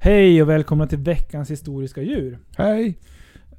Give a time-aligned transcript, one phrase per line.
[0.00, 2.38] Hej och välkomna till veckans historiska djur.
[2.56, 2.98] Hej!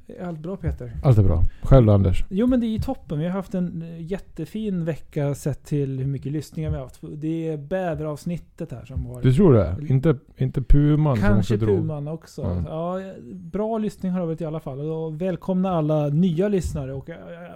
[0.06, 0.92] Är allt bra Peter?
[1.02, 1.42] Allt är bra.
[1.62, 2.24] Själv då, Anders?
[2.28, 3.18] Jo men det är toppen.
[3.18, 7.00] Vi har haft en eh, jättefin vecka sett till hur mycket lyssningar vi har haft.
[7.12, 9.22] Det är bäveravsnittet här som var...
[9.22, 9.76] Du tror det?
[9.88, 11.78] Inte, inte puman som Kanske också drog?
[11.78, 12.42] Puman också.
[12.42, 12.64] Mm.
[12.64, 13.00] Ja,
[13.32, 14.80] bra lyssning har det varit i alla fall.
[14.80, 17.10] Och välkomna alla nya lyssnare och,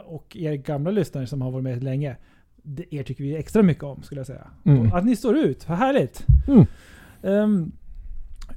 [0.05, 2.17] och er gamla lyssnare som har varit med länge.
[2.63, 4.47] Det, er tycker vi extra mycket om skulle jag säga.
[4.65, 4.93] Mm.
[4.93, 6.27] Att ni står ut, vad härligt!
[6.49, 6.67] Mm.
[7.23, 7.73] Ehm,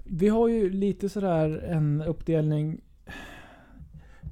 [0.10, 2.82] vi har ju lite sådär en uppdelning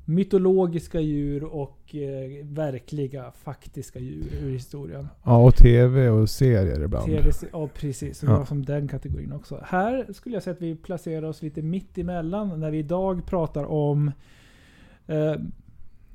[0.08, 5.08] mytologiska djur och eh, verkliga, faktiska djur ur historien.
[5.24, 7.06] Ja, och tv och serier ibland.
[7.06, 8.46] TV, ja precis, så Ja.
[8.46, 9.60] som den kategorin också.
[9.64, 13.64] Här skulle jag säga att vi placerar oss lite mitt emellan när vi idag pratar
[13.64, 14.12] om
[15.08, 15.36] eh,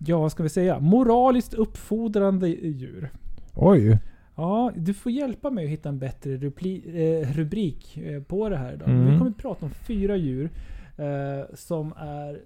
[0.06, 0.80] Ja, vad ska vi säga?
[0.80, 3.10] Moraliskt uppfordrande djur.
[3.54, 3.98] Oj!
[4.40, 8.72] Ja, du får hjälpa mig att hitta en bättre eh, rubrik eh, på det här
[8.72, 8.88] idag.
[8.88, 9.12] Mm.
[9.12, 10.50] Vi kommer att prata om fyra djur
[10.96, 12.40] eh, som är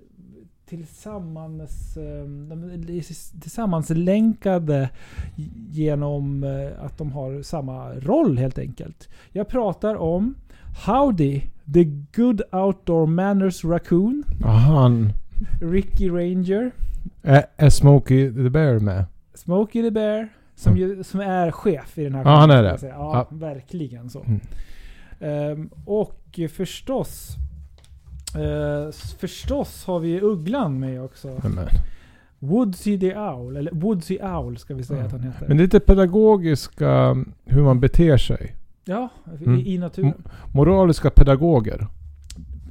[0.67, 4.91] tillsammans, eh, de är tillsammans länkade
[5.71, 9.09] genom eh, att de har samma roll helt enkelt.
[9.33, 10.35] Jag pratar om
[10.87, 11.41] Howdy,
[11.75, 11.85] the
[12.17, 15.13] good outdoor manners raccoon, Ja, Han...
[15.61, 16.71] Ricky Ranger,
[17.57, 19.05] är Smokey the Bear med?
[19.35, 20.89] Smokey the Bear, som, Mm.
[20.89, 22.79] ju, som är chef i den här Ja, han är det.
[22.83, 23.27] Ja, Ja.
[23.37, 24.23] verkligen så.
[24.23, 24.41] Mm.
[25.21, 27.37] Ehm, och förstås,
[28.37, 31.29] eh, förstås har vi Ugglan med också.
[31.43, 31.59] Men,
[32.39, 35.07] Woodsy the Owl, eller Woodsy Owl ska vi säga Ja.
[35.07, 35.49] att han heter.
[35.49, 38.55] men det är lite pedagogiska, hur man beter sig.
[38.85, 39.09] ja,
[39.41, 39.61] i, Mm.
[39.67, 40.23] i naturen.
[40.55, 41.87] Moraliska pedagoger.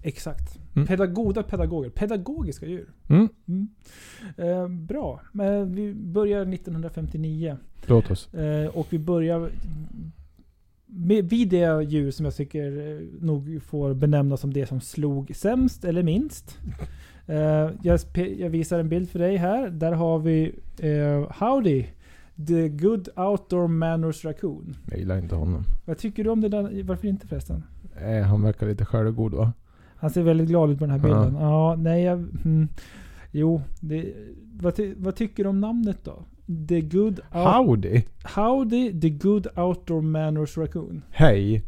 [0.04, 0.60] Exakt.
[0.76, 0.88] Mm.
[0.88, 1.90] Pedag- goda pedagoger.
[1.90, 2.90] Pedagogiska djur.
[3.10, 3.30] Mm.
[3.48, 3.68] Mm.
[4.38, 5.22] Eh, bra.
[5.32, 7.58] Men vi börjar 1959.
[7.86, 8.34] Låt oss.
[8.34, 9.50] Eh, och vi börjar
[10.86, 15.32] med, vid det djur som jag tycker eh, nog får benämnas som det som slog
[15.36, 16.58] sämst eller minst.
[17.28, 18.00] Eh, jag,
[18.38, 19.70] jag visar en bild för dig här.
[19.70, 21.86] Där har vi eh, Howdy.
[22.48, 24.76] The Good Outdoor Manners Raccoon.
[24.90, 25.64] Jag gillar inte honom.
[25.86, 26.84] Vad tycker du om det där?
[26.84, 27.64] Varför inte förresten?
[28.02, 29.54] Eh, han verkar lite självgod va?
[30.04, 31.24] Han ser väldigt glad ut på den här Ja.
[31.24, 31.42] bilden.
[31.42, 32.18] Ja, nej jag...
[32.46, 32.68] Mm,
[33.32, 34.14] jo, det,
[34.54, 36.24] vad, ty, vad tycker du om namnet då?
[36.68, 38.02] The Good Out, Howdy!
[38.36, 41.02] Howdy, The Good Outdoor Manners Raccoon.
[41.12, 41.64] Hej,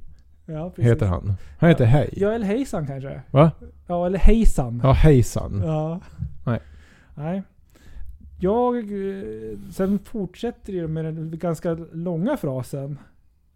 [0.45, 0.91] Ja, precis.
[0.91, 1.33] heter han.
[1.59, 2.09] Han heter Hej.
[2.17, 3.21] Ja, eller hejsan kanske.
[3.31, 3.51] Va?
[3.87, 4.79] Ja, eller hejsan.
[4.83, 5.61] Ja, hejsan.
[5.65, 5.99] Ja.
[6.45, 6.59] Nej.
[7.15, 7.43] Nej.
[8.39, 8.75] Jag...
[8.77, 12.97] eh, Sen fortsätter det med den ganska långa frasen.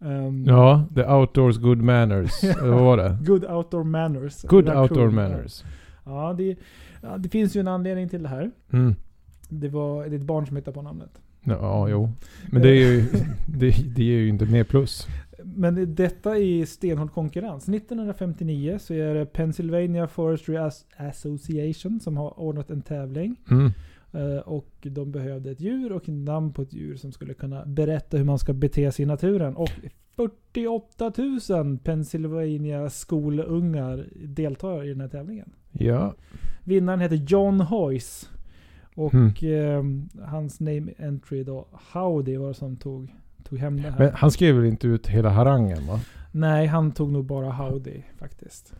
[0.02, 2.44] Ehm, Ja, the outdoors good manners.
[2.44, 3.18] Eller vad var det?
[3.26, 4.42] Good outdoor manners.
[4.42, 4.82] Good Raccoon.
[4.82, 5.64] outdoor manners.
[6.04, 6.56] Ja det,
[7.02, 8.50] ja, det finns ju en anledning till det här.
[8.72, 8.94] Mm.
[9.48, 11.10] Det var det är ett barn som hittade på namnet.
[11.44, 12.12] Ja, jo.
[12.52, 13.04] Men det är ju,
[13.46, 15.06] det, det ger ju inte mer plus.
[15.44, 17.68] Men detta är stenhård konkurrens.
[17.68, 23.36] 1959 så är det Pennsylvania Forestry As- Association som har ordnat en tävling.
[23.50, 23.70] Mm.
[24.12, 28.16] Eh, Och de behövde ett djur och namn på ett djur som skulle kunna berätta
[28.16, 29.56] hur man ska bete sig i naturen.
[29.56, 29.70] Och
[30.16, 31.12] 48
[31.50, 35.52] 000 Pennsylvania skolungar deltar i den här tävlingen.
[35.72, 36.14] Ja.
[36.64, 38.26] Vinnaren heter John Hoyce.
[38.94, 40.08] Och Mm.
[40.18, 43.98] eh, hans name entry då, Howdy var det som tog, tog hem det här.
[43.98, 46.00] Men han skrev väl inte ut hela harangen va?
[46.32, 48.74] Nej, han tog nog bara Howdy faktiskt.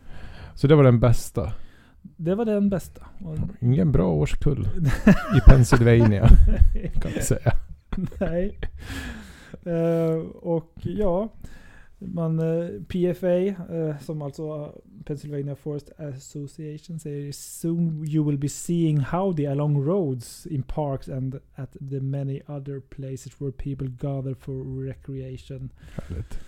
[0.54, 1.52] Så det var den bästa.
[2.03, 3.06] Det var den bästa.
[3.61, 4.69] Ingen bra årskull
[5.37, 6.28] i Pennsylvania
[7.00, 7.53] kan man säga.
[8.21, 8.59] Nej.
[9.65, 11.28] Eh, och ja,
[11.99, 13.39] man, eh, PFA,
[13.77, 14.75] eh, som alltså
[15.05, 21.41] Pennsylvania Forest Association säger Soon you will be seeing howdy along roads in parks and
[21.55, 25.71] at the many other places where people gather for recreation.
[25.94, 26.41] Härligt.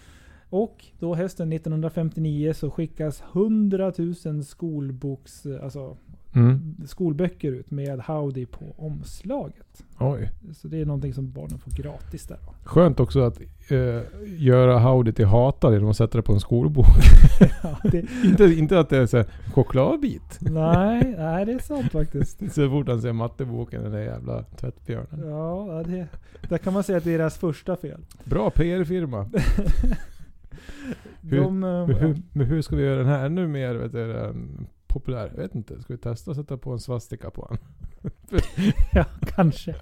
[0.52, 3.92] Och då hösten 1959 så skickas 100
[4.24, 5.96] 000 skolboks, alltså
[6.34, 6.74] Mm.
[6.86, 9.84] skolböcker ut med Howdy på omslaget.
[9.98, 10.30] Oj.
[10.54, 12.54] Så det är någonting som barnen får gratis där då.
[12.64, 16.86] Skönt också att eh, göra Howdy till hatad genom att sätta det på en skolbok.
[17.62, 20.38] Ja, det, inte, inte att det är så här, chokladbit.
[20.40, 22.38] nej, nej, det är sant faktiskt.
[22.54, 25.28] Så fort han ser matteboken, den där jävla tvättbjörnen.
[25.30, 26.06] Ja, ja, det,
[26.48, 28.00] där kan man säga att det är deras första fel.
[28.24, 29.30] Bra PR-firma.
[31.22, 33.92] Hur- De, eh, Men hur, men hur ska vi göra den här ännu mer vet
[33.92, 34.32] du,
[34.86, 35.30] populär?
[35.34, 35.80] Jag vet inte.
[35.82, 37.58] Ska vi testa att sätta på en svastika på den?
[38.92, 39.74] ja, kanske.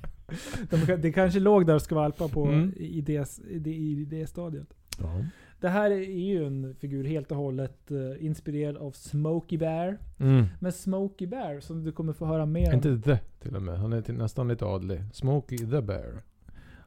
[0.70, 2.72] De, det kanske låg där och skvalpa på Mm.
[2.76, 4.75] i, det, i, det, i det stadiet.
[4.99, 5.25] Ja.
[5.61, 9.99] Det här är ju en figur helt och hållet eh, inspirerad av Smokey Bear.
[10.19, 10.44] Mm.
[10.61, 12.75] Men Smokey Bear, som du kommer få höra mer om.
[12.75, 13.78] Inte the till och med.
[13.78, 15.00] Han är till, nästan lite adlig.
[15.12, 16.22] Smokey the Bear.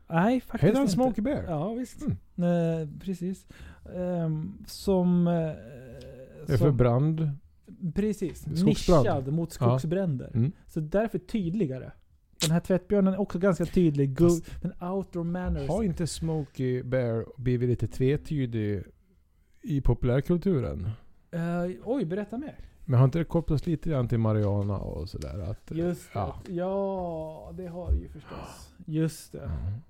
[0.07, 0.93] Nej, faktiskt Heter han inte.
[0.93, 1.43] Smokey Bear?
[1.47, 2.01] Ja, visst.
[2.37, 2.81] Mm.
[2.81, 3.47] Eh, precis.
[3.95, 7.29] Ehm, som, eh, Det är för som- brand.
[7.95, 8.47] Precis.
[8.47, 10.31] Nischad mot skogsbränder.
[10.33, 10.51] Mm.
[10.67, 11.91] Så därför tydligare.
[12.41, 14.17] Den här tvättbjörnen är också ganska tydlig.
[14.17, 15.69] Go, Fast- men outdoor manners.
[15.69, 18.83] Har inte Smokey Bear blivit lite tvetydig
[19.61, 20.89] i populärkulturen?
[21.31, 21.41] Eh,
[21.83, 22.55] oj, berätta mer.
[22.85, 25.39] Men har inte det kopplats lite grann till Mariana och sådär?
[25.51, 26.19] Att, Just det.
[26.19, 26.35] ja.
[26.49, 28.73] Ja, det har det ju förstås.
[28.85, 29.39] Just det.
[29.43, 29.81] Ehm,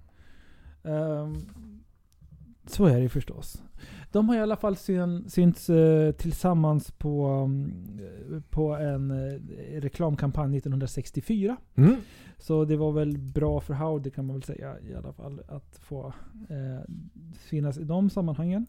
[2.65, 3.63] så är det förstås.
[4.12, 9.39] De har i alla fall syn, synts eh, tillsammans på, mm, på en eh,
[9.81, 11.57] reklamkampanj 1964.
[11.75, 11.95] Mm.
[12.38, 15.77] Så det var väl bra för Howdy kan man väl säga i alla fall att
[15.81, 16.13] få
[16.50, 16.94] eh,
[17.38, 18.65] finnas i de sammanhangen.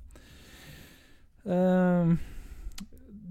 [1.44, 2.18] Ehm,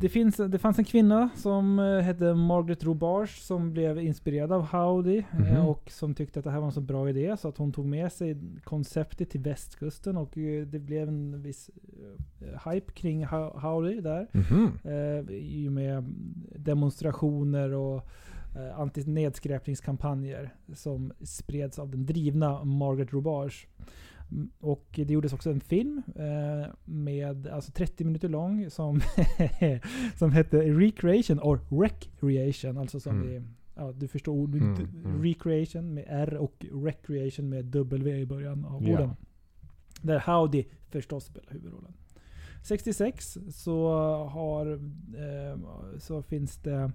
[0.04, 4.62] det, finns, det fanns en kvinna som eh, hette Margaret Robarge som blev inspirerad av
[4.66, 5.66] Howdy eh, Mhm.
[5.68, 7.86] och som tyckte att det här var en så bra idé så att hon tog
[7.86, 11.70] med sig konceptet till västkusten och eh, det blev en viss
[12.72, 14.28] hype kring How- Howdy där.
[14.32, 14.72] Mhm.
[14.84, 16.04] Eh, I och med
[16.56, 18.08] demonstrationer och
[18.78, 23.68] antinedskräpningskampanjer som spreds av den drivna Margaret Robarge.
[24.32, 29.02] Mm, Och det gjordes också en film eh, med, alltså 30 minuter lång som,
[30.18, 32.78] som hette Recreation or Recreation.
[32.78, 33.30] Alltså som Mm.
[33.30, 33.42] i,
[33.76, 34.76] ja du förstår ord, Mm,
[35.06, 35.24] mm.
[35.24, 38.94] Recreation med R och Recreation med W i början av Ja.
[38.94, 39.10] orden.
[40.02, 41.94] Där Howdy förstås spelar huvudrollen.
[42.64, 43.94] 66 så
[44.26, 44.72] har
[45.18, 45.60] eh,
[46.00, 46.92] så finns det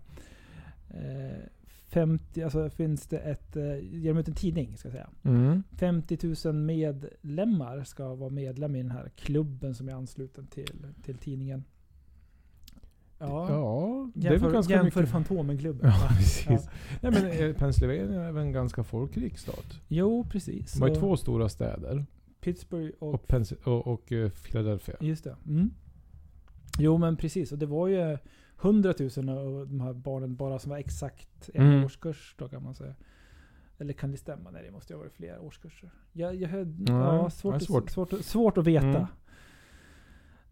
[0.90, 1.42] eh,
[1.88, 5.08] 50, alltså finns det ett, eh, ger de ut en tidning ska jag säga.
[5.24, 5.62] Mm.
[5.76, 11.18] 50 000 medlemmar ska vara medlem i den här klubben som är ansluten till, till
[11.18, 11.64] tidningen.
[13.18, 15.12] Ja, Ja, det är jämför, ganska jämför mycket.
[15.12, 15.90] Fantomen-klubben.
[15.90, 16.46] Ja, precis.
[16.48, 16.58] Ja.
[17.00, 19.80] Nej, men eh, Pennsylvania är väl en ganska folkrik stat?
[19.88, 20.72] Jo, precis.
[20.72, 22.06] De har ju två stora städer.
[22.40, 24.96] Pittsburgh och Och, Pens- och, och eh, Philadelphia.
[25.00, 25.36] Just det.
[25.46, 25.70] Mm.
[26.78, 27.52] Jo men precis.
[27.52, 28.18] Och det var ju
[28.62, 31.84] 100 000 av de här barnen bara som var exakt en Mm.
[31.84, 32.94] årskurs då kan man säga.
[33.78, 34.50] Eller kan det stämma?
[34.50, 35.90] Nej det måste ju ha varit flera årskurser.
[36.12, 36.50] Jag, jag
[36.88, 37.90] Ja, ja, svårt, svårt.
[37.90, 38.86] Svårt, svårt att veta.
[38.86, 39.06] Mm.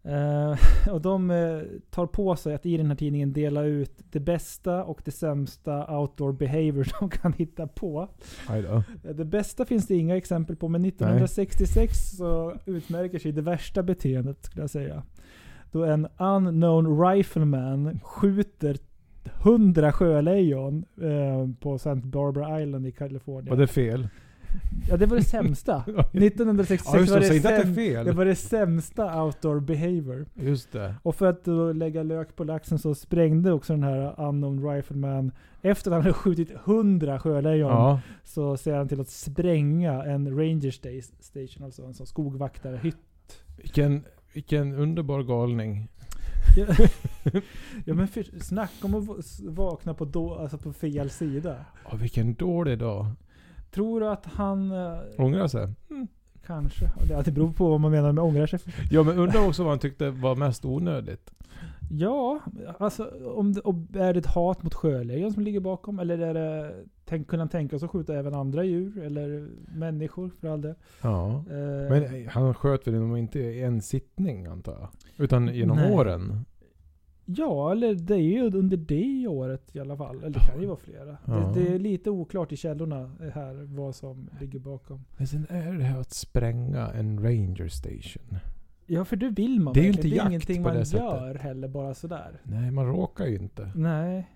[0.03, 0.57] Eh,
[0.93, 4.83] och de eh, tar på sig att i den här tidningen dela ut det bästa
[4.83, 8.09] och det sämsta outdoor behavior de kan hitta på.
[9.03, 13.83] Eh, Det bästa finns det inga exempel på, men 1966 så utmärker sig det värsta
[13.83, 15.03] beteendet skulle jag säga.
[15.71, 18.77] Då en unknown rifleman skjuter
[19.43, 21.95] 100 sjölejon eh, på St.
[21.95, 23.49] Barbara Island i Kalifornien.
[23.49, 24.07] Var det fel?
[24.89, 25.83] Ja, det var det sämsta.
[25.87, 27.29] Ja, 1966 just var det.
[27.29, 28.05] det, att det säm- fel.
[28.05, 30.25] det var det sämsta outdoor behavior.
[30.35, 30.95] Just det.
[31.03, 35.31] Och för att då lägga lök på laxen så sprängde också den här unknown rifleman,
[35.61, 37.99] efter att han hade skjutit 100 sjölejon, Ja.
[38.23, 42.97] så ser han till att spränga en ranger sta- station, alltså en sån skogvaktarhytt.
[43.57, 44.03] Vilken,
[44.37, 45.87] vilken underbar galning.
[47.85, 51.65] Ja, men för, snacka om att vakna på, då, alltså på fel sida.
[51.91, 53.05] Ja, vilken dålig dag.
[53.71, 54.71] Tror du att han...
[54.71, 55.67] eh, Ångrar sig.
[56.45, 56.85] kanske.
[56.95, 58.59] Och Det det beror på vad man menar med ångrar sig.
[58.91, 61.31] Ja, men undrar också vad han tyckte var mest onödigt.
[61.89, 62.39] Ja,
[62.79, 65.99] alltså om det, är det ett hat mot sjölejon som ligger bakom?
[65.99, 66.75] Eller är det,
[67.05, 68.97] tänk, kunna tänka sig att skjuta även andra djur?
[69.03, 70.75] Eller människor för all del?
[71.01, 71.43] Ja.
[71.49, 74.89] Eh, Men han sköt väl nog inte i en sittning antar jag?
[75.23, 75.93] Utan genom Nej.
[75.93, 76.45] åren?
[77.29, 80.17] Ja, eller det är ju under det året i alla fall.
[80.17, 81.17] Eller det kan ju vara flera.
[81.25, 81.33] Ja.
[81.33, 85.05] Det, det är lite oklart i källorna här vad som ligger bakom.
[85.17, 88.37] Men sen är det här att spränga en ranger station.
[88.87, 90.07] Ja, för det vill man Det är ju verkligen.
[90.13, 91.03] inte jakt ingenting på man det sättet.
[91.05, 92.39] gör heller bara sådär.
[92.43, 93.71] Nej, man råkar ju inte.
[93.75, 94.27] Nej.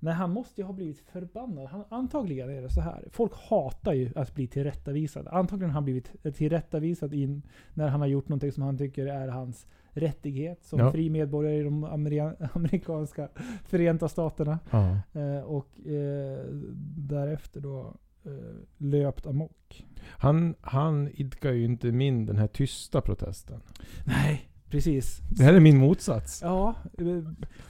[0.00, 1.66] Nej, han måste ju ha blivit förbannad.
[1.66, 3.04] Han, antagligen är det så här.
[3.10, 5.30] Folk hatar ju att bli tillrättavisade.
[5.30, 7.42] Antagligen har han blivit tillrättavisad in
[7.74, 10.92] när han har gjort någonting som han tycker är hans rättighet som Ja.
[10.92, 13.28] fri medborgare i de amerika- amerikanska
[13.64, 14.58] förenta staterna.
[14.70, 14.96] Ja.
[15.20, 16.44] Eh, och eh,
[16.96, 17.94] därefter då
[18.78, 19.86] löpt amok.
[20.02, 23.60] Han, han idkar ju inte min den här tysta protesten.
[24.04, 25.20] Nej, precis.
[25.30, 26.42] Det här är min motsats.
[26.42, 27.06] Ja, eh,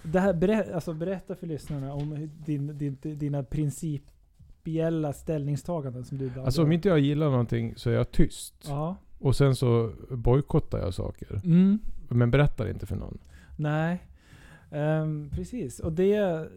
[0.03, 6.27] det här, berä, alltså berätta för lyssnarna om din, din, dina principiella ställningstaganden som du
[6.27, 8.55] ibland Alltså om inte jag gillar någonting så är jag tyst.
[8.69, 8.97] Ja.
[9.19, 11.41] Och sen så bojkottar jag saker.
[11.45, 11.79] Mm.
[12.09, 13.19] Men berättar inte för någon.
[13.57, 14.07] Nej.
[14.71, 15.81] Ehm, precis.
[15.81, 16.49] Och det...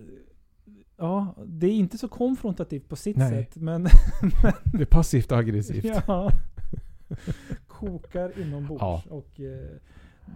[0.98, 3.30] Ja, det är inte så konfrontativt på sitt Nej.
[3.30, 3.56] sätt.
[3.56, 3.84] Men...
[4.74, 5.86] Det är passivt aggressivt.
[6.08, 6.32] ja.
[7.68, 8.82] Kokar inombords.
[8.82, 9.04] Ja.
[9.10, 9.78] Och, eh,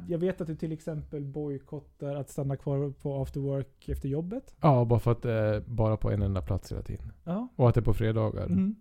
[0.08, 4.56] jag vet att du till exempel bojkottar att stanna kvar på after work efter jobbet.
[4.62, 7.12] Ja, bara för att det är bara på en enda plats hela tiden.
[7.24, 7.48] Ja.
[7.56, 8.46] Och att det är på fredagar.
[8.46, 8.76] Mm.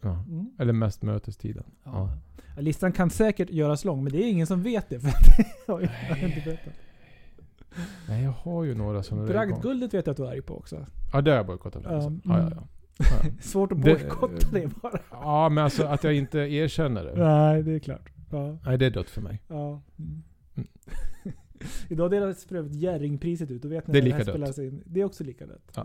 [0.00, 0.24] Ja.
[0.28, 0.50] Mm.
[0.58, 1.64] Eller mest mötestiden.
[1.84, 2.10] Ja,
[2.58, 5.00] Listan kan säkert göras lång, men det är ingen som vet det.
[5.00, 6.72] För det har jag inte berättat.
[8.08, 9.26] Nej, jag har ju några igång.
[9.26, 10.86] Bragdguldet vet jag att du är arg på också.
[11.12, 11.82] Ja, det har jag bojkottat.
[11.84, 12.20] Ja, Ja, mm.
[12.24, 12.68] ja, ja,
[13.24, 13.30] ja.
[13.40, 15.00] Svårt att Det- bojkotta det bara.
[15.10, 17.14] ja, men alltså att jag inte erkänner det.
[17.24, 18.10] Nej, det är klart.
[18.30, 18.58] Ja.
[18.64, 19.42] Nej, det är dött för mig.
[19.48, 19.82] ja.
[19.98, 20.22] Mm.
[20.54, 20.68] Mm.
[21.88, 23.62] Idag delas för övrigt Jerringpriset ut.
[23.62, 24.58] Du vet när Det är det lika dött.
[24.58, 24.82] in.
[24.86, 25.72] Det är också lika dött.
[25.76, 25.82] Ja.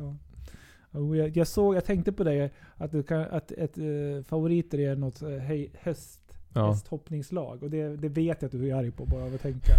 [0.92, 1.00] Ja.
[1.00, 4.80] Och jag, jag såg, jag tänkte på det, att, du kan, att ett uh, favoriter
[4.80, 6.20] är något hej, höst,
[6.54, 6.68] Ja.
[6.72, 7.64] hästhoppningslag.
[7.64, 9.74] Och det, det vet jag att du är arg på bara av att tänka.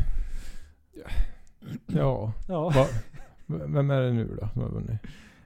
[1.87, 2.33] Ja.
[2.49, 2.73] Ja.
[2.75, 2.87] Va,
[3.67, 5.01] vem är det nu då som har vunnit?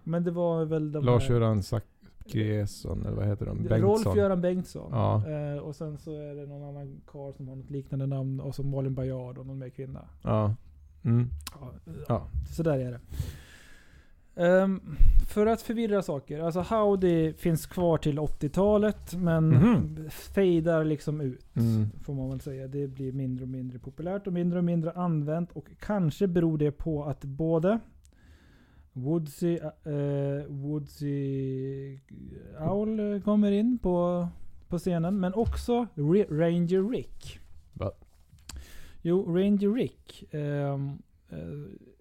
[0.04, 3.64] Men det var väl de Lars-Göran Zachrisson, eller vad heter de?
[3.64, 3.80] Bengtsson?
[4.14, 4.90] Rolf-Göran Bengtsson.
[4.92, 5.22] Ja.
[5.30, 8.40] Eh, och sen så är det någon annan karl som har något liknande namn.
[8.40, 10.00] Och så Malin Baryard och någon mer kvinna.
[10.22, 10.54] Ja.
[11.04, 11.28] Mm.
[11.60, 11.70] Ja,
[12.08, 12.26] Ja.
[12.50, 13.00] Så där är det.
[14.38, 14.80] Ehm,
[15.28, 16.38] för att förvirra saker.
[16.40, 19.14] Alltså Howdy finns kvar till 80-talet.
[19.14, 20.10] Men Mhm.
[20.10, 21.56] fejdar liksom ut.
[21.56, 21.86] Mm.
[22.02, 22.68] Får man väl säga.
[22.68, 25.52] Det blir mindre och mindre populärt och mindre och mindre använt.
[25.52, 27.78] Och kanske beror det på att både
[28.92, 31.98] Woodsy, uh, Woodsy
[32.60, 34.28] Owl kommer in på,
[34.68, 35.20] på scenen.
[35.20, 37.40] Men också Re- Ranger Rick.
[37.74, 37.90] Va?
[39.02, 40.98] Jo, Ranger Rick ehm,
[41.30, 41.38] eh,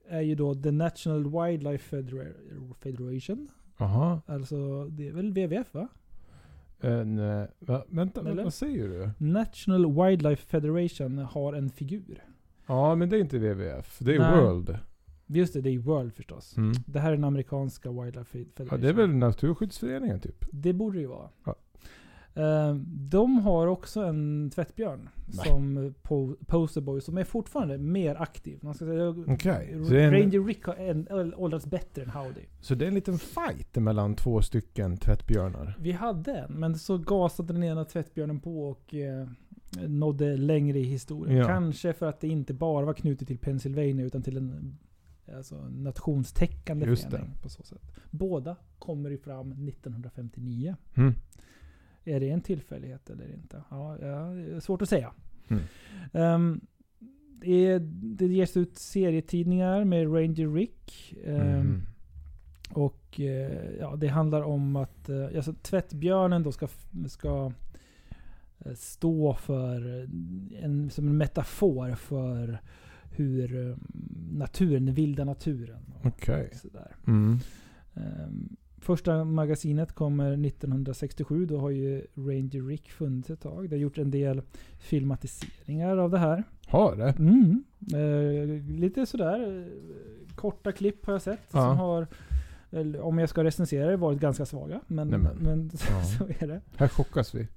[0.09, 3.47] är ju då The National Wildlife Federa- Federation.
[3.77, 4.21] Jaha.
[4.25, 5.87] Alltså, det är väl WWF va?
[6.79, 7.83] En, eh, va?
[7.87, 8.43] Vänta, Eller?
[8.43, 9.25] vad säger du?
[9.25, 12.23] National Wildlife Federation har en figur.
[12.67, 13.99] Ja, men det är inte WWF.
[13.99, 14.41] Det är Nej.
[14.41, 14.77] World.
[15.29, 16.57] Just det, det är World förstås.
[16.57, 16.71] Mm.
[16.87, 18.67] Det här är den amerikanska Wildlife Federation.
[18.71, 20.45] Ja, det är väl Naturskyddsföreningen typ?
[20.51, 21.29] Det borde det ju vara.
[21.45, 21.55] Ja.
[22.37, 22.75] Eh,
[23.09, 25.45] de har också en tvättbjörn Nej.
[25.47, 28.59] som po- posterboy som är fortfarande mer aktiv.
[28.61, 32.41] Man ska säga, det en- Ranger Rick har åldrats bättre än Howdy.
[32.61, 35.75] Så det är en liten fight mellan två stycken tvättbjörnar?
[35.79, 39.27] Vi hade en, men så gasade den ena tvättbjörnen på och eh,
[39.87, 41.37] nådde längre i historien.
[41.37, 41.47] Ja.
[41.47, 44.77] Kanske för att det inte bara var knutet till Pennsylvania utan till en
[45.37, 47.31] alltså, nationstäckande Just förening.
[47.41, 47.81] På så sätt.
[48.11, 50.75] Båda kommer ju fram 1959.
[50.95, 51.13] Mm.
[52.07, 53.63] Är det en tillfällighet eller inte?
[53.69, 55.11] Ja, ja, det är svårt att säga.
[55.47, 55.63] Mm.
[56.13, 56.61] Ehm,
[57.41, 57.79] det,
[58.17, 61.13] det ges ut serietidningar med Ranger Rick.
[61.25, 61.81] ehm, Mhm.
[62.69, 66.67] och eh, ja, det handlar om att eh, alltså, tvättbjörnen då ska,
[67.07, 67.51] ska
[68.59, 70.07] eh, stå för
[70.61, 72.59] en, som en metafor för
[73.11, 73.77] hur eh,
[74.31, 75.93] naturen, den vilda naturen.
[76.03, 76.49] Okej.
[76.53, 76.95] Sådär.
[77.07, 77.39] Mm.
[77.95, 81.45] Ehm, första magasinet kommer 1967.
[81.45, 83.69] Då har ju Ranger Rick funnits ett tag.
[83.69, 84.41] Det har gjort en del
[84.79, 86.43] filmatiseringar av det här.
[86.67, 87.09] Har det?
[87.19, 87.63] Mm.
[87.93, 89.61] Eh, lite sådär.
[89.61, 91.39] eh, Korta klipp har jag sett.
[91.51, 91.59] Ja.
[91.69, 92.07] Som har,
[93.01, 94.81] om jag ska recensera det, varit ganska svaga.
[94.87, 95.35] Men, Nej, men.
[95.41, 96.03] men Ja.
[96.03, 96.61] så är det.
[96.77, 97.47] Här chockas vi.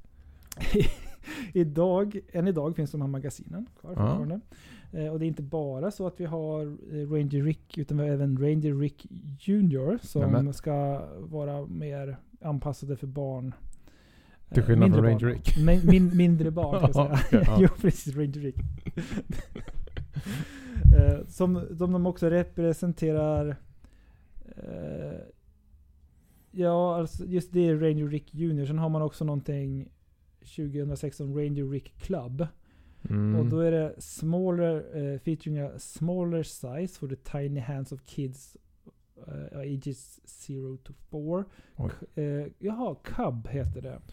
[1.54, 3.96] idag, än idag finns de här magasinen kvar Ja.
[3.96, 4.40] fortfarande.
[4.92, 8.02] Eh, och det är inte bara så att vi har eh, Ranger Rick, utan vi
[8.04, 9.06] har även Ranger Rick
[9.40, 10.54] Junior som Nämen.
[10.54, 13.54] ska vara mer anpassade för barn.
[14.48, 15.26] Eh, Till skillnad mindre från Ranger.
[15.34, 15.56] Rick.
[15.64, 17.40] Men, min, mindre barn ska jag Ja, säga.
[17.40, 17.56] okej, ja.
[17.60, 18.16] jo, precis.
[18.16, 18.56] Ranger Rick.
[21.28, 23.56] Som, som de också representerar
[26.50, 28.66] Ja, alltså just det är Ranger Rick Junior.
[28.66, 29.88] Sen har man också någonting
[30.40, 32.46] 2016 Ranger Rick Club.
[33.10, 33.36] Mm.
[33.40, 38.00] Och då är det smaller, eh, featuring a smaller size for the tiny hands of
[38.06, 38.56] kids
[39.26, 41.44] eh, ages 0 to 4.
[41.76, 41.90] Oj.
[42.24, 44.00] Uh, jaha, Cub heter det.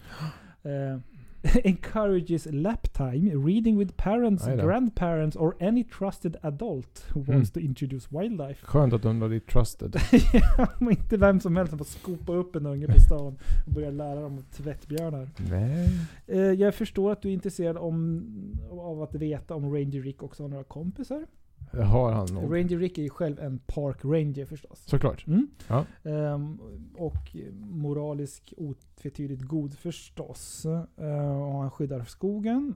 [0.63, 1.00] Eh,
[1.63, 7.36] encourages lap time, reading with parents, grandparents or any trusted adult who Mm.
[7.36, 8.65] wants to introduce wildlife.
[8.65, 9.96] Skönt att de var trusted.
[10.57, 13.91] ja, inte vem som helst som får skopa upp en unge på stan och börja
[13.91, 15.29] lära dem om tvättbjörnar.
[15.50, 15.89] Nej.
[16.27, 18.25] Eh, jag förstår att du är intresserad om,
[18.71, 21.25] av att veta om Ranger Rick också har några kompisar.
[21.71, 22.43] Har han nog.
[22.43, 24.83] Ranger Rick är ju själv en park ranger förstås.
[24.86, 25.27] Såklart.
[25.27, 25.47] Mm.
[25.67, 25.86] Ja.
[26.03, 26.59] Ehm,
[26.95, 30.65] och moralisk otvetydigt god förstås.
[30.65, 32.75] Ehm, och han skyddar skogen.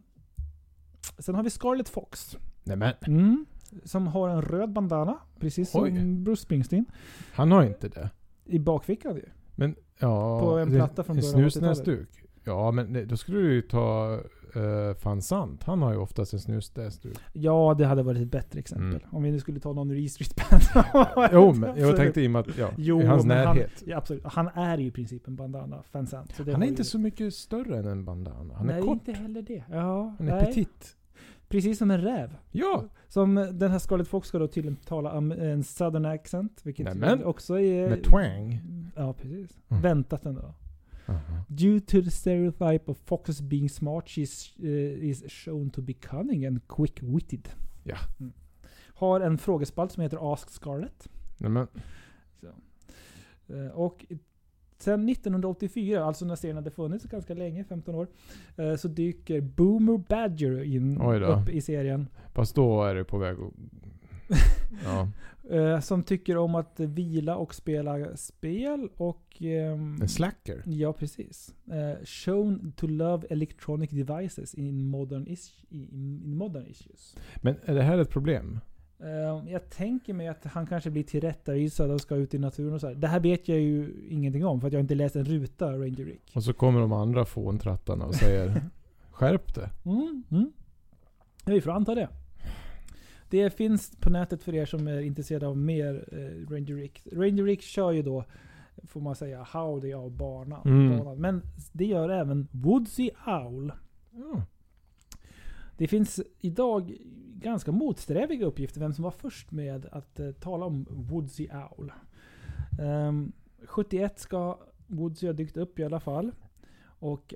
[1.20, 2.38] Sen har vi Scarlet Fox.
[2.64, 2.94] Nej men.
[3.08, 3.46] Mm.
[3.84, 5.18] Som har en röd bandana.
[5.40, 5.96] Precis Oj.
[5.96, 6.86] som Bruce Springsteen.
[7.34, 8.10] Han har inte det.
[8.46, 9.26] I bakfickan ju.
[9.56, 10.40] Men ja.
[10.40, 12.10] På en platta från början av snusnäsduk.
[12.44, 14.20] Ja men då skulle du ju ta
[14.56, 15.64] uh, Van Sant.
[15.64, 17.18] Han har ju oftast en snusnäsduk.
[17.34, 18.88] Ja, det hade varit ett bättre exempel.
[18.90, 19.02] Mm.
[19.12, 21.30] Om vi nu skulle ta någon ur E Street Band.
[21.34, 23.72] jo men jag tänkte i och med att, ja, Jo, i hans närhet.
[23.80, 24.24] Han, ja, absolut.
[24.26, 25.84] Han är ju i princip en bandana.
[25.92, 26.36] Fansant.
[26.36, 28.54] Så det Han är inte ju- så mycket större än en bandana.
[28.54, 28.94] Han är Nej, kort.
[28.94, 29.64] inte heller det.
[29.72, 30.46] Ja, Han är nej.
[30.46, 30.96] petit.
[31.52, 32.38] Precis som en räv.
[32.52, 32.86] Ja!
[33.08, 36.62] Som den här Scarlet Fox ska då tydligen tala am- en southern accent.
[36.64, 37.24] Vilket Nämen.
[37.26, 37.90] också är...
[37.90, 38.60] Med twang.
[38.96, 39.60] Ja, precis.
[39.70, 39.82] Mm.
[39.84, 40.54] Väntat ändå.
[41.06, 41.44] Aha.
[41.48, 46.46] Due to the stereotype of foxes being smart, she's uh, is shown to be cunning
[46.46, 47.48] and quick-witted.
[47.84, 47.98] Ja.
[48.20, 48.34] Mm.
[48.96, 51.10] har en frågespalt som heter Ask Scarlett.
[51.38, 51.68] Nej, men,
[53.48, 54.06] Eh, Och
[54.82, 58.08] sen 1984, alltså när serien hade funnits ganska länge, 15 år,
[58.58, 61.02] eh, så dyker Boomer Badger in
[61.42, 62.08] upp i serien.
[62.34, 63.54] fast då är det på väg att...
[64.86, 65.08] Ja.
[65.58, 69.42] Eh, Som tycker om att vila och spela spel och...
[69.42, 70.62] ehm, En slacker.
[70.66, 71.56] Ja, precis.
[71.72, 77.16] Eh, shown to love electronic devices in modern, is in modern issues.
[77.42, 78.60] Men är det här ett problem?
[79.04, 82.82] Eh, jag tänker mig att han kanske blir tillrättavisad och ska ut i naturen och
[82.82, 82.96] så här.
[82.96, 86.06] Det här vet jag ju ingenting om för att jag inte läst en ruta Ranger
[86.06, 86.32] Rick.
[86.36, 88.62] Och så kommer de andra fåntrattarna och säger
[89.12, 89.70] Skärp det.
[89.86, 90.52] Mm, mm.
[91.46, 92.10] Vi får anta det.
[93.30, 97.08] Det finns på nätet för er som är intresserade av mer eh, Ranger Rick.
[97.12, 98.26] Ranger Rick kör ju då,
[98.84, 100.62] får man säga, Howdy av banan.
[100.66, 100.98] Mm.
[100.98, 101.22] banan.
[101.22, 101.42] Men
[101.72, 103.72] det gör även Woodsy Owl.
[104.12, 104.44] Ja.
[105.78, 106.98] Det finns idag
[107.42, 111.92] ganska motsträviga uppgifter vem som var först med att eh, tala om Woodsy Owl.
[112.80, 113.32] Ehm, um,
[113.64, 116.32] 71 ska Woodsy ha dykt upp i alla fall.
[116.84, 117.34] Och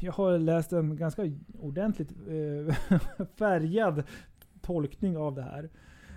[0.00, 2.74] jag har läst en ganska ordentligt eh,
[3.36, 4.02] färgad
[4.60, 5.70] tolkning av det här.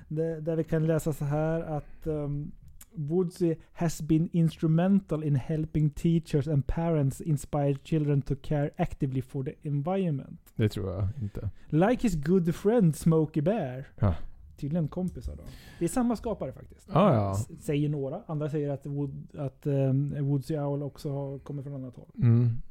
[0.07, 2.51] Det, där vi kan läsa så här att um,
[2.95, 9.43] Woodsy has been instrumental in helping teachers and parents inspire children to care actively for
[9.43, 10.39] the environment.
[10.55, 11.49] Det tror jag inte.
[11.69, 13.87] Like his good friend Smokey Bear.
[13.99, 14.15] Ja.
[14.57, 15.43] Tydligen kompisar då.
[15.79, 16.89] Det är samma skapare faktiskt.
[16.95, 17.35] Ah, ja.
[17.59, 18.21] Säger några.
[18.27, 22.11] Andra säger att, Wood, att um, Woodsy Owl också kommer från annat håll.
[22.17, 22.61] Mm.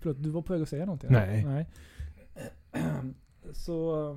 [0.00, 1.12] Förlåt, du var på väg att säga någonting?
[1.12, 1.44] Nej.
[1.44, 1.66] Nej.
[3.52, 4.16] Så...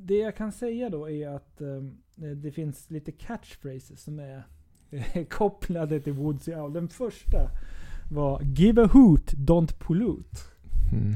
[0.00, 4.42] Det jag kan säga då är att um, det finns lite catchphrases som är
[5.30, 6.72] kopplade till Woodsy Owl.
[6.72, 7.50] Den första
[8.10, 10.36] var Give a hoot, don't pollute.
[10.92, 11.14] Mm.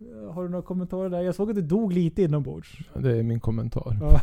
[0.00, 1.20] Eh, Har du några kommentarer där?
[1.20, 2.78] Jag såg att du dog lite inombords.
[2.94, 3.96] Det är min kommentar.
[4.00, 4.20] Ja.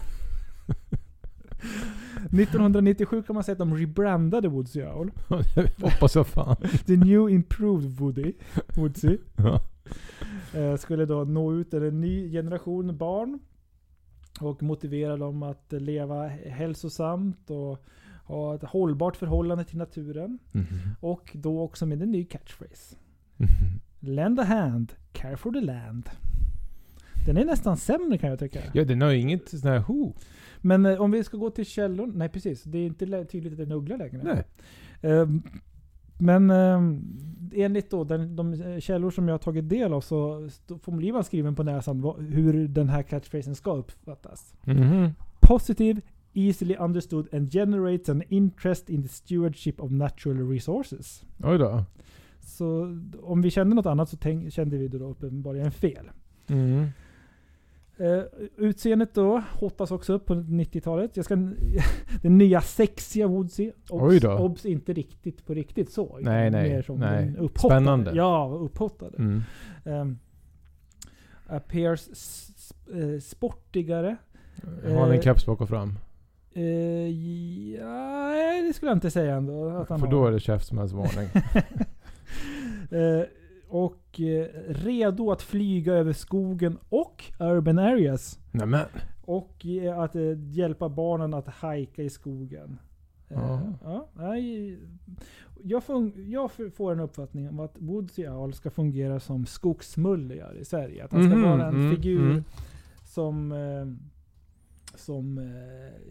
[2.15, 5.11] 1997 kan man säga att de rebrandade Woodsy Owl.
[5.55, 6.55] det hoppas jag fan.
[6.85, 8.33] The new improved Woody.
[8.75, 9.17] Woodsy.
[9.35, 9.61] Ja.
[10.53, 13.39] Eh, skulle då nå ut till en ny generation barn.
[14.41, 17.85] Och motivera dem att leva hälsosamt och
[18.23, 20.39] ha ett hållbart förhållande till naturen.
[20.51, 20.67] Mhm.
[20.99, 22.95] Och då också med en ny catchphrase.
[23.37, 23.49] Mhm.
[23.99, 26.09] Lend a hand, care for the land.
[27.25, 28.59] Den är nästan sämre kan jag tycka.
[28.73, 30.13] Ja, den har ju inget sån här ho.
[30.61, 32.11] Men eh, om vi ska gå till källor.
[32.15, 34.21] Nej precis, det är inte tydligt att det är en uggla längre.
[34.23, 34.43] Nej.
[35.01, 35.41] Ehm,
[36.17, 37.17] Men ehm,
[37.55, 40.49] enligt då den, de eh, källor som jag har tagit del av så
[40.81, 44.53] får man skriven på näsan vad, hur den här catchphrasen ska uppfattas.
[44.63, 45.09] Mhm.
[45.39, 46.01] Positive,
[46.33, 51.23] easily understood and generates an interest in the stewardship of natural resources.
[51.43, 51.83] Oj då.
[52.39, 56.09] Så om vi kände något annat så tänk, kände vi då uppenbarligen fel.
[56.47, 56.87] Mm.
[57.99, 58.23] Uh,
[58.57, 61.17] utseendet då hotas också upp på 90-talet.
[61.17, 61.35] Jag ska,
[62.21, 63.71] den nya sexiga Woodsy.
[64.21, 64.37] Då.
[64.37, 66.17] Obs inte riktigt på riktigt så.
[66.21, 67.33] Nej, nej, Mer som nej.
[67.39, 67.81] upphottade.
[67.81, 68.11] Spännande.
[68.15, 69.17] Ja, upphottade.
[69.17, 69.41] Mm.
[69.83, 70.19] Um,
[71.47, 72.07] appears
[72.93, 74.17] eh, sportigare.
[74.83, 75.93] Har han en Eh, keps bak och fram?
[76.57, 76.63] Uh,
[77.75, 79.69] ja, det skulle jag inte säga ändå.
[79.69, 80.11] Att han För har.
[80.13, 81.29] då är det käftsmällsvarning.
[82.91, 83.23] Eh,
[83.67, 88.39] och eh, redo att flyga över skogen och urban areas.
[88.51, 88.85] Nämen.
[89.21, 92.79] Och eh, att eh, hjälpa barnen att hajka i skogen.
[93.29, 94.07] Eh, Ja.
[95.63, 95.83] jag,
[96.73, 101.03] får en uppfattning om att Woodsy Owl ska fungera som skogsmulligar i Sverige.
[101.05, 102.43] Att han ska Mhm, vara en mm, figur mm.
[103.03, 103.53] som,
[104.95, 105.51] som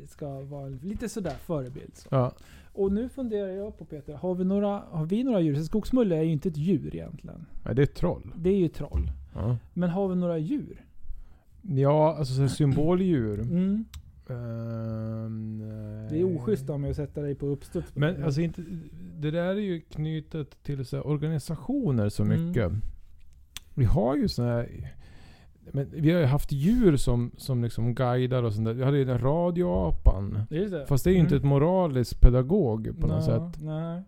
[0.09, 1.97] ska vara lite sådär förebild.
[1.97, 2.09] Så.
[2.11, 2.33] Ja.
[2.75, 5.55] Och nu funderar jag på Peter, har vi några, har vi några djur?
[5.55, 7.47] Så Skogsmulle är ju inte ett djur egentligen.
[7.65, 8.33] Nej, det är ett troll.
[8.37, 9.11] Det är ju troll.
[9.35, 10.85] Ja, Men har vi några djur?
[11.63, 13.41] ja alltså så symboldjur.
[13.41, 13.85] Mm.
[14.29, 15.59] Ehm,
[16.11, 17.97] Det är oschysst av mig att sätta dig på uppstuds.
[17.97, 18.25] Men det.
[18.25, 18.63] alltså inte,
[19.19, 22.47] det där är ju knutet till så organisationer så Mm.
[22.47, 22.73] mycket.
[23.75, 24.95] Vi har ju såna här...
[25.73, 28.73] Men vi har ju haft djur som, som liksom guidar och sånt där.
[28.73, 30.39] Vi hade ju den radioapan.
[30.51, 30.89] Det.
[30.89, 31.45] Fast det är ju inte Mm.
[31.45, 33.63] ett moraliskt pedagog på något Nå, sätt.
[33.63, 33.95] Nej.
[33.95, 34.03] Nej,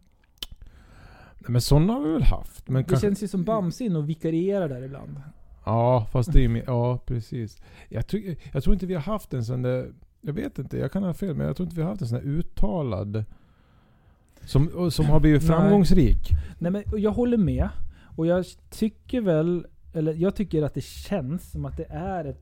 [1.48, 2.68] Men sådana har vi väl haft.
[2.68, 5.20] Men Det kanske, känns ju som Bamse in och vikarierar där ibland.
[5.64, 7.62] Ja, fast det är mer, Ja, precis.
[7.88, 9.92] Jag, tror- jag tror inte vi har haft en sån där...
[10.20, 12.08] Jag vet inte, jag kan ha fel, men jag tror inte vi har haft en
[12.08, 13.24] sån där uttalad...
[14.44, 15.48] Som, som har blivit Nej.
[15.48, 16.30] framgångsrik.
[16.58, 17.68] Nej men och jag håller med.
[18.16, 19.66] Och jag tycker väl,
[19.96, 22.40] eller jag tycker att det känns som att det är ett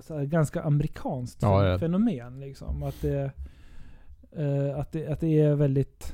[0.00, 1.78] så här, ganska amerikanskt Ja, är.
[1.78, 2.40] fenomen.
[2.40, 2.82] Liksom.
[2.82, 3.30] Att, det,
[4.36, 6.12] eh, att, det, att det är väldigt...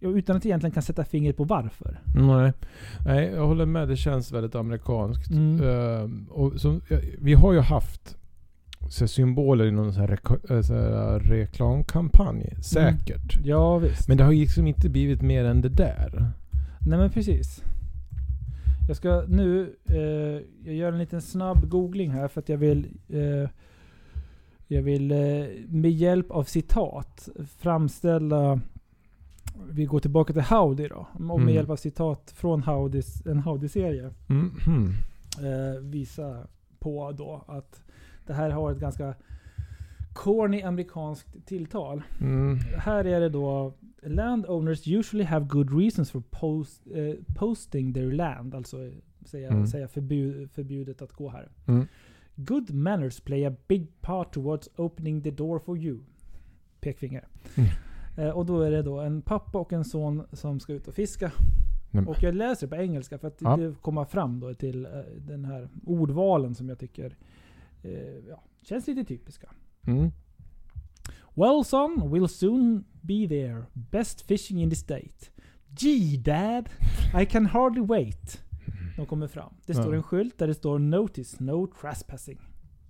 [0.00, 2.00] utan att egentligen kan sätta fingret på varför.
[2.16, 2.52] Nej.
[3.06, 3.88] Nej, jag håller med.
[3.88, 5.30] Det känns väldigt amerikanskt.
[5.30, 5.60] Mm.
[5.68, 8.16] Eh, och som, ja, vi har ju haft
[8.88, 12.54] så symboler i någon sån här, reko- eh, så här reklamkampanj.
[12.62, 13.38] Säkert.
[13.44, 14.08] Ja, visst.
[14.08, 16.30] Men det har liksom inte blivit mer än det där.
[16.86, 17.62] Nej men precis.
[18.88, 22.86] Jag ska nu, eh, jag gör en liten snabb googling här för att jag vill
[23.08, 23.48] eh,
[24.68, 28.60] jag vill eh, med hjälp av citat framställa
[29.70, 31.06] vi går tillbaka till Howdy då.
[31.12, 31.54] Och med Mm.
[31.54, 34.50] hjälp av citat från Howdys, en Howdy-serie Mm.
[34.64, 34.88] hmm.
[35.46, 36.46] eh, visa
[36.78, 37.82] på då att
[38.26, 39.14] det här har ett ganska
[40.12, 42.02] corny amerikanskt tilltal.
[42.20, 42.58] Mm.
[42.78, 43.74] Här är det då
[44.08, 48.54] Landowners usually have good reasons for post, eh, posting their land.
[48.54, 48.92] Alltså eh,
[49.24, 49.66] säga, Mm.
[49.66, 51.48] säga förbud, förbjudet att gå här.
[51.66, 51.86] Mm.
[52.36, 55.98] Good manners play a big part towards opening the door for you.
[56.80, 57.28] Pekfinger.
[57.56, 57.70] Mm.
[58.18, 60.94] Eh, och då är det då en pappa och en son som ska ut och
[60.94, 61.32] fiska.
[62.08, 63.56] Och jag läser på engelska för att Ja.
[63.56, 67.16] det kommer fram då till eh, den här ordvalen som jag tycker
[67.82, 67.92] eh,
[68.28, 69.50] ja, känns lite typiska.
[71.36, 71.42] Mm.
[71.42, 73.62] Well son, we'll soon be there.
[73.74, 75.30] Best fishing in the state.
[75.80, 76.68] Gee dad,
[77.22, 78.42] I can hardly wait.
[78.96, 79.54] De kommer fram.
[79.66, 82.38] Det står en skylt där det står Notice No Trespassing.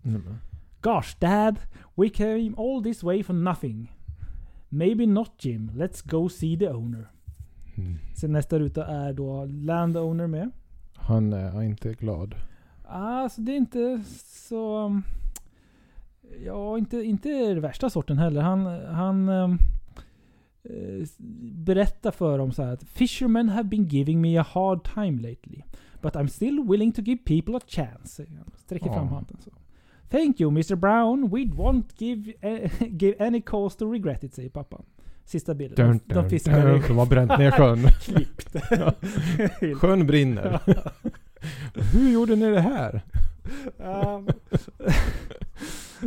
[0.02, 0.38] Men-
[0.80, 1.58] Gosh dad,
[1.96, 3.92] we came all this way for nothing.
[4.68, 7.10] Maybe not Jim, let's go see the owner.
[7.76, 7.98] Mm.
[8.16, 10.50] Sen nästa ruta är då Landowner med.
[10.94, 12.34] Han är inte glad.
[12.88, 14.88] Alltså det är inte så...
[16.44, 18.40] Ja, inte, inte det värsta sorten heller.
[18.40, 19.58] Han, han um,
[21.64, 25.62] berättar för dem så här att Fishermen have been giving me a hard time lately.
[26.00, 28.26] But I'm still willing to give people a chance.
[28.56, 29.50] Sträcker fram handen så.
[30.10, 31.30] Thank you Mr Brown.
[31.30, 34.84] We won't give, eh, give any cause to regret it, säger pappan.
[35.24, 35.86] Sista bilden.
[35.86, 36.82] Dun, dun, de fiskar dun.
[36.88, 37.78] De har bränt ner sjön.
[38.00, 38.56] klippt.
[39.80, 40.60] Sjön brinner.
[41.92, 43.02] Hur gjorde ni det här?
[43.78, 44.28] Um,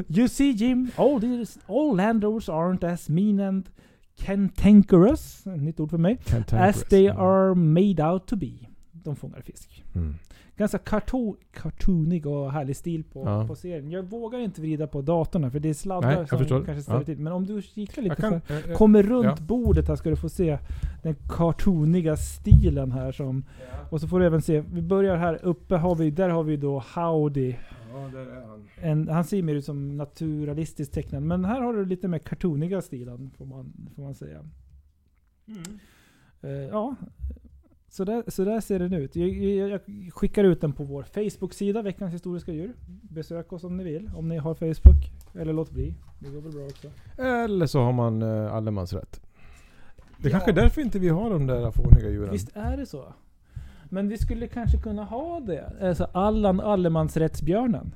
[0.09, 3.69] you see, Jim, all these all landowners aren't as mean and
[4.17, 6.17] cantankerous, nytt ord för mig,
[6.51, 8.51] as they are made out to be.
[8.91, 9.83] De fångar fisk.
[9.95, 10.15] Mm.
[10.57, 13.47] Ganska cartoon, cartoonig och härlig stil på, Ja.
[13.47, 13.91] på serien.
[13.91, 16.63] Jag vågar inte vrida på datorn för det är sladdar Nej, jag som förstår.
[16.65, 17.05] kanske ställer Ja.
[17.05, 17.19] till.
[17.19, 19.45] Men om du kikar lite Jag kan, så här, eh, Kommer runt ja.
[19.47, 20.57] bordet här ska du få se
[21.03, 23.43] den cartooniga stilen här som...
[23.89, 26.57] Och så får du även se, vi börjar här uppe har vi, där har vi
[26.57, 27.55] då Howdy.
[27.93, 28.69] Ja, där är han.
[28.81, 31.23] En, han ser mer ut som naturalistiskt tecknad.
[31.23, 34.45] Men här har du lite mer cartooniga stilen får man, får man säga.
[36.41, 36.95] Eh, ja,
[37.89, 39.15] så där, så där ser den ut.
[39.15, 39.81] Jag, jag, jag
[40.13, 42.73] skickar ut den på vår Facebook-sida, Veckans Historiska Djur.
[43.01, 45.11] Besök oss om ni vill, om ni har Facebook.
[45.35, 45.93] Eller låt bli.
[46.19, 46.91] Det går väl bra också.
[47.21, 49.21] Eller så har man uh, allemansrätt.
[50.17, 50.31] Det är Ja.
[50.31, 52.31] kanske är därför inte vi har de där fåniga djuren.
[52.31, 53.13] Visst är det så?
[53.89, 55.73] Men vi skulle kanske kunna ha det.
[55.81, 57.91] Alltså Allan Allemansrättsbjörnen.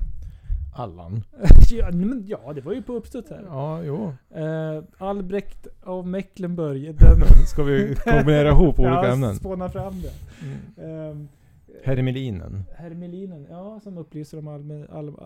[0.76, 1.22] Allan.
[1.70, 3.44] ja, men, ja, det var ju på uppstuds här.
[3.48, 4.12] Ja, jo.
[4.34, 6.94] Eh, Albrecht av Mecklenburg.
[6.98, 9.34] Den Ska vi kombinera ihop olika ja, ämnen?
[9.36, 10.12] spåna fram det.
[10.82, 11.10] Mm.
[11.10, 11.28] Um,
[11.84, 12.64] Hermelinen.
[12.76, 15.18] Hermelinen, ja som upplyser om allmän, all,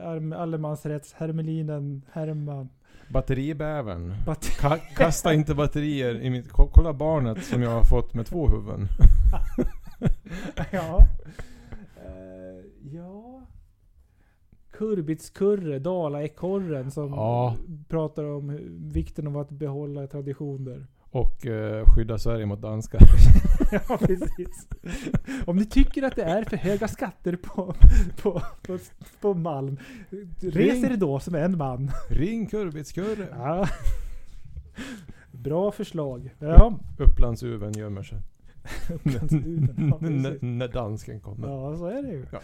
[0.00, 2.68] all, allemansrätts Hermelinen, Herman.
[3.08, 4.14] Batteribävern.
[4.26, 6.48] Bat- Ka kasta inte batterier i mitt...
[6.52, 8.88] ko- Kolla barnet som jag har fått med två huvuden.
[10.72, 11.08] ja.
[11.96, 13.42] Eh, ja.
[14.70, 17.56] Kurbitskurre, Dalaekorren som Ja.
[17.88, 18.58] pratar om
[18.92, 20.86] vikten av att behålla traditioner.
[21.10, 23.00] Och uh, skydda Sverige mot danskar.
[23.72, 24.68] ja, precis.
[25.46, 27.74] Om ni tycker att det är för höga skatter på,
[28.22, 28.78] på, på,
[29.20, 29.78] på Malm,
[30.40, 31.90] res er då som en man.
[32.08, 33.28] Ring Kurbitskurre.
[33.30, 33.68] Ja.
[35.32, 36.34] Bra förslag.
[36.38, 36.78] Ja.
[36.98, 38.18] Upplandsuven gömmer sig.
[40.40, 41.48] När dansken kommer.
[41.48, 42.26] Ja, så är det ju.
[42.32, 42.40] Ja.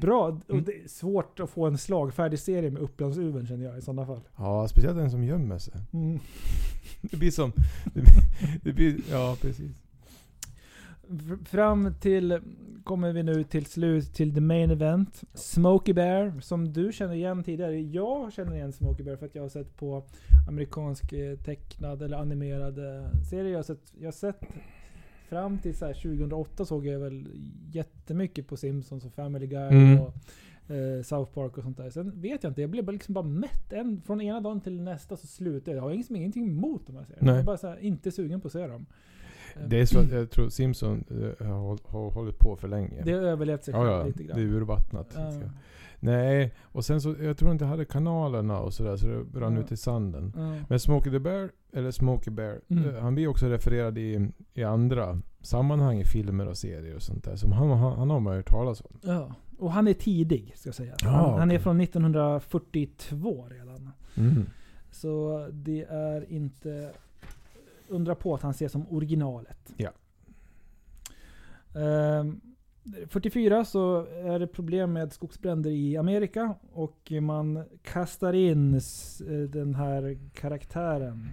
[0.00, 0.26] Bra.
[0.28, 0.64] Och Mm.
[0.64, 4.20] det är svårt att få en slagfärdig serie med Upplandsuven känner jag i sådana fall.
[4.36, 5.74] Ja, speciellt den som gömmer sig.
[5.92, 6.18] Mm.
[7.00, 7.52] Det blir som...
[7.94, 8.22] Det blir,
[8.62, 9.76] det blir, ja, precis.
[11.44, 12.40] Fram till,
[12.84, 15.22] kommer vi nu till slut till the main event.
[15.34, 17.80] Smokey Bear, som du känner igen tidigare.
[17.80, 20.04] Jag känner igen Smokey Bear för att jag har sett på
[20.48, 23.50] amerikansk eh, tecknad eller animerad eh, serie.
[23.50, 24.40] Jag har sett, jag har sett
[25.28, 27.28] fram till så här 2008 såg jag väl
[27.72, 30.00] jättemycket på Simpsons och Family Guy Mm.
[30.00, 30.14] och
[30.74, 31.90] eh, South Park och sånt där.
[31.90, 33.72] Sen vet jag inte, jag blev bara liksom bara mätt.
[33.72, 35.76] En, från ena dagen till nästa så slutade jag.
[35.84, 37.30] Jag har liksom ingenting emot de här serierna.
[37.32, 38.86] Jag är bara så här, inte sugen på att se dem.
[39.68, 43.02] Det är så att jag tror Simpson eh, har, håll- har hållit på för länge.
[43.04, 44.04] Det har överlevt sig ja, själv ja.
[44.06, 44.54] lite Det är grann.
[44.54, 45.12] urvattnat.
[45.16, 45.32] Ja.
[46.00, 49.54] Nej, och sen så, jag tror inte jag hade kanalerna och sådär så det rann
[49.54, 49.60] Ja.
[49.60, 50.32] ut i sanden.
[50.36, 50.54] Ja.
[50.68, 52.84] Men Smokey the Bear, eller Smokey Bear, Mm.
[52.94, 57.24] eh, han blir också refererad i, i andra sammanhang i filmer och serier och sånt
[57.24, 57.36] där.
[57.36, 58.98] Som han, han, han har man hört talas om.
[59.02, 59.34] Ja.
[59.58, 60.94] Och han är tidig, ska jag säga.
[61.02, 63.90] Ja, han, han är från 1942 redan.
[64.16, 64.46] Mm.
[64.90, 66.90] Så det är inte
[67.88, 69.74] undra på att han ses som originalet.
[69.76, 69.90] Ja.
[71.80, 72.40] Ehm,
[73.08, 78.80] 44 så är det problem med skogsbränder i Amerika och man kastar in eh,
[79.48, 81.28] den här karaktären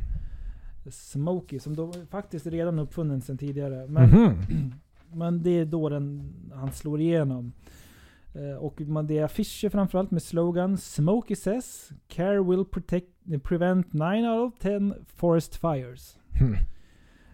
[0.92, 3.88] Smokey som då faktiskt redan uppfunnen sedan tidigare.
[3.88, 4.34] Men, Mhm.
[5.14, 7.54] men det är då den, han slår igenom.
[8.34, 13.08] Eh, Och man, det är affischer framförallt med slogan Smokey says Care will protect,
[13.44, 16.18] prevent 9 out of 10 forest fires.
[16.40, 16.56] Hmm.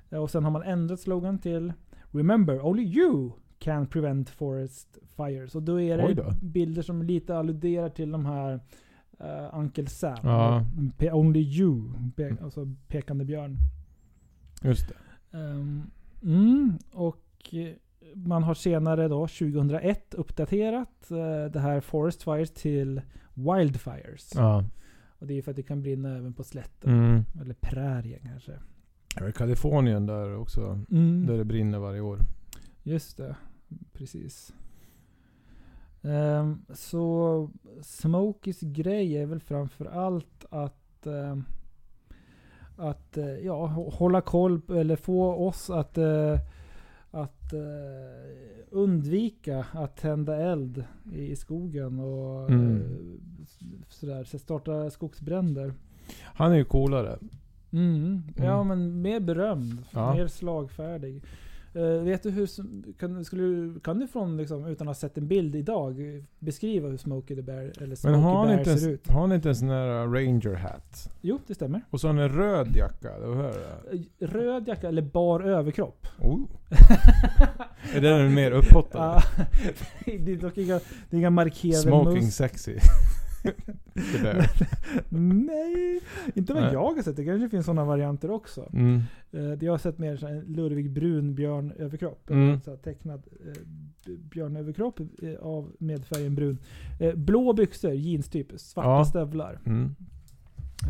[0.10, 1.74] Eh, Och sen har man ändrat slogan till
[2.12, 3.32] Remember, only you
[3.62, 5.56] can prevent forest fires.
[5.56, 6.34] Och då är det då.
[6.42, 8.54] bilder som lite alluderar till de här
[9.22, 10.18] uh, Uncle Sam.
[10.24, 10.66] Ja.
[11.12, 11.94] Only you.
[12.16, 13.58] Pe- alltså pekande björn.
[14.62, 15.38] Just det.
[15.38, 15.92] Ehm,
[16.24, 17.56] mm, och
[18.14, 23.02] man har senare då, 2001, uppdaterat eh, det här Forest Fires till
[23.34, 24.32] Wildfires.
[24.36, 24.64] Ja.
[25.20, 26.94] Och det är för att det kan brinna även på slätten.
[26.94, 27.24] Mm.
[27.42, 28.52] Eller prärien kanske.
[29.20, 30.80] Ja, I Kalifornien där också.
[30.92, 31.26] Mm.
[31.26, 32.20] Där det brinner varje år.
[32.84, 33.36] Just det.
[33.94, 34.54] Precis.
[36.04, 37.50] Ehm, så
[37.82, 41.44] Smokies grej är väl framför allt att ehm,
[42.76, 46.40] att eh, ja, hå- hålla koll på- eller få oss att eh,
[47.12, 47.60] att eh,
[48.70, 52.82] undvika att tända eld i, i skogen och Mm.
[53.44, 54.24] s- sådär.
[54.24, 55.74] Så starta skogsbränder.
[56.24, 57.18] Han är ju coolare.
[57.72, 58.22] Mm.
[58.38, 58.68] Ja Mm.
[58.68, 59.84] men mer berömd.
[59.92, 60.14] Ja.
[60.14, 61.24] Mer slagfärdig.
[61.74, 62.48] Eh, vet du hur,
[62.94, 66.98] kan, skulle, kan du från, liksom, utan att ha sett en bild idag, beskriva hur
[66.98, 69.10] Smokey the Bear, eller Men Smokey har han, Bear inte ser ut?
[69.10, 71.10] har han inte en sån här ranger hat?
[71.22, 71.82] Jo, det stämmer.
[71.90, 73.20] Och så har han en röd jacka.
[73.20, 73.98] Du hör det?
[74.26, 76.08] Eh, Röd jacka eller bar överkropp.
[76.20, 76.40] Oh.
[77.96, 79.24] är den mer upphottad?
[80.06, 80.80] Det är dock inga,
[81.10, 82.76] det är inga markerade Smoking sexy.
[85.10, 86.00] Nej,
[86.36, 86.74] inte vad Nej.
[86.74, 87.16] jag har sett.
[87.16, 88.70] Det kanske finns sådana varianter också.
[88.74, 89.02] Mm.
[89.32, 92.30] Eh, Jag har sett mer så här en lurvig brun björnöverkropp.
[92.30, 92.62] Mm.
[92.62, 93.62] Så här tecknad eh,
[94.18, 96.58] björnöverkropp eh, av med färgen brun.
[97.00, 99.06] Eh, blå byxor, jeanstyp, svarta Ja.
[99.06, 99.60] stövlar.
[99.66, 99.96] Mm.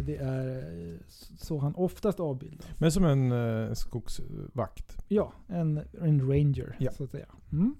[0.05, 0.63] Det är
[1.37, 2.65] så han oftast avbildas.
[2.79, 4.97] Men som en skogsvakt.
[5.07, 6.91] Ja, en, en ranger Ja.
[6.91, 7.25] så att säga.
[7.51, 7.75] Mm.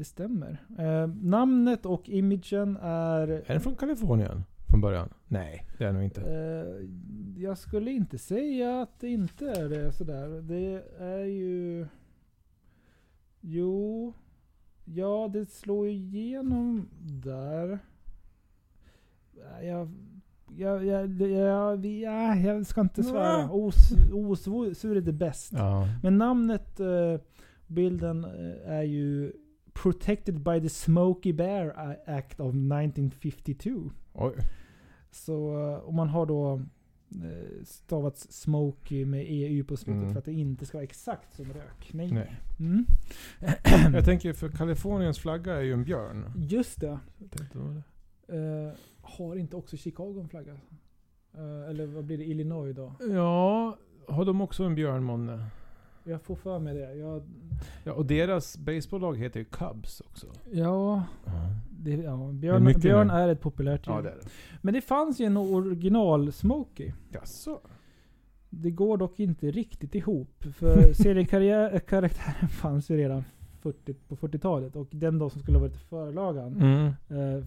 [0.00, 0.58] Det stämmer.
[0.78, 3.28] Eh, namnet och imagen är...
[3.28, 4.44] Är den från Kalifornien?
[4.68, 5.08] Från början?
[5.28, 6.20] Nej, det är den nog inte.
[6.20, 10.28] Eh, jag skulle inte säga att det inte är det sådär.
[10.42, 11.86] Det är ju...
[13.40, 14.12] Jo...
[14.84, 17.78] Ja, det slår igenom där.
[19.62, 19.90] Jag...
[20.56, 23.50] Jag, jag, jag, ja, jag ska inte svära.
[23.50, 25.52] Os, osur är det bäst.
[25.52, 25.86] Ja.
[26.02, 27.20] Men namnet, eh,
[27.66, 29.32] bilden eh, är ju
[29.82, 33.90] Protected by the Smokey Bear Act of 1952.
[34.14, 34.32] Oj.
[35.10, 36.54] Så eh, om man har då
[37.24, 40.12] eh, stavats Smokey med EU på slutet Mm.
[40.12, 41.90] för att det inte ska vara exakt som rök.
[41.92, 42.10] Nej.
[42.12, 42.36] Nej.
[42.58, 42.84] Mm.
[43.94, 46.32] Jag tänker för Kaliforniens flagga är ju en björn.
[46.36, 46.98] Just det.
[47.18, 47.82] Det?
[48.36, 50.52] Eh, har inte också Chicago en flagga?
[51.34, 52.24] Eh, eller vad blir det?
[52.24, 52.92] Illinois då?
[53.10, 53.76] Ja,
[54.08, 55.46] har de också en björn månne?
[56.10, 56.94] Jag får för mig det.
[56.94, 57.22] Jag,
[57.84, 60.26] Ja, och deras baseballlag heter ju Cubs också.
[60.52, 61.02] ja,
[61.70, 63.12] det, ja björn, mycket björn nu.
[63.12, 63.94] är ett populärt djur.
[63.94, 64.28] Ja, det är det.
[64.62, 66.92] Men det fanns ju en original Smokey.
[67.12, 67.60] Jaså?
[68.50, 70.44] Det går dock inte riktigt ihop.
[70.54, 73.24] För seriekaraktären fanns ju redan
[73.62, 74.76] 40, på 40-talet.
[74.76, 76.86] Och den då som skulle ha varit förlagan Mm.
[77.08, 77.44] eh,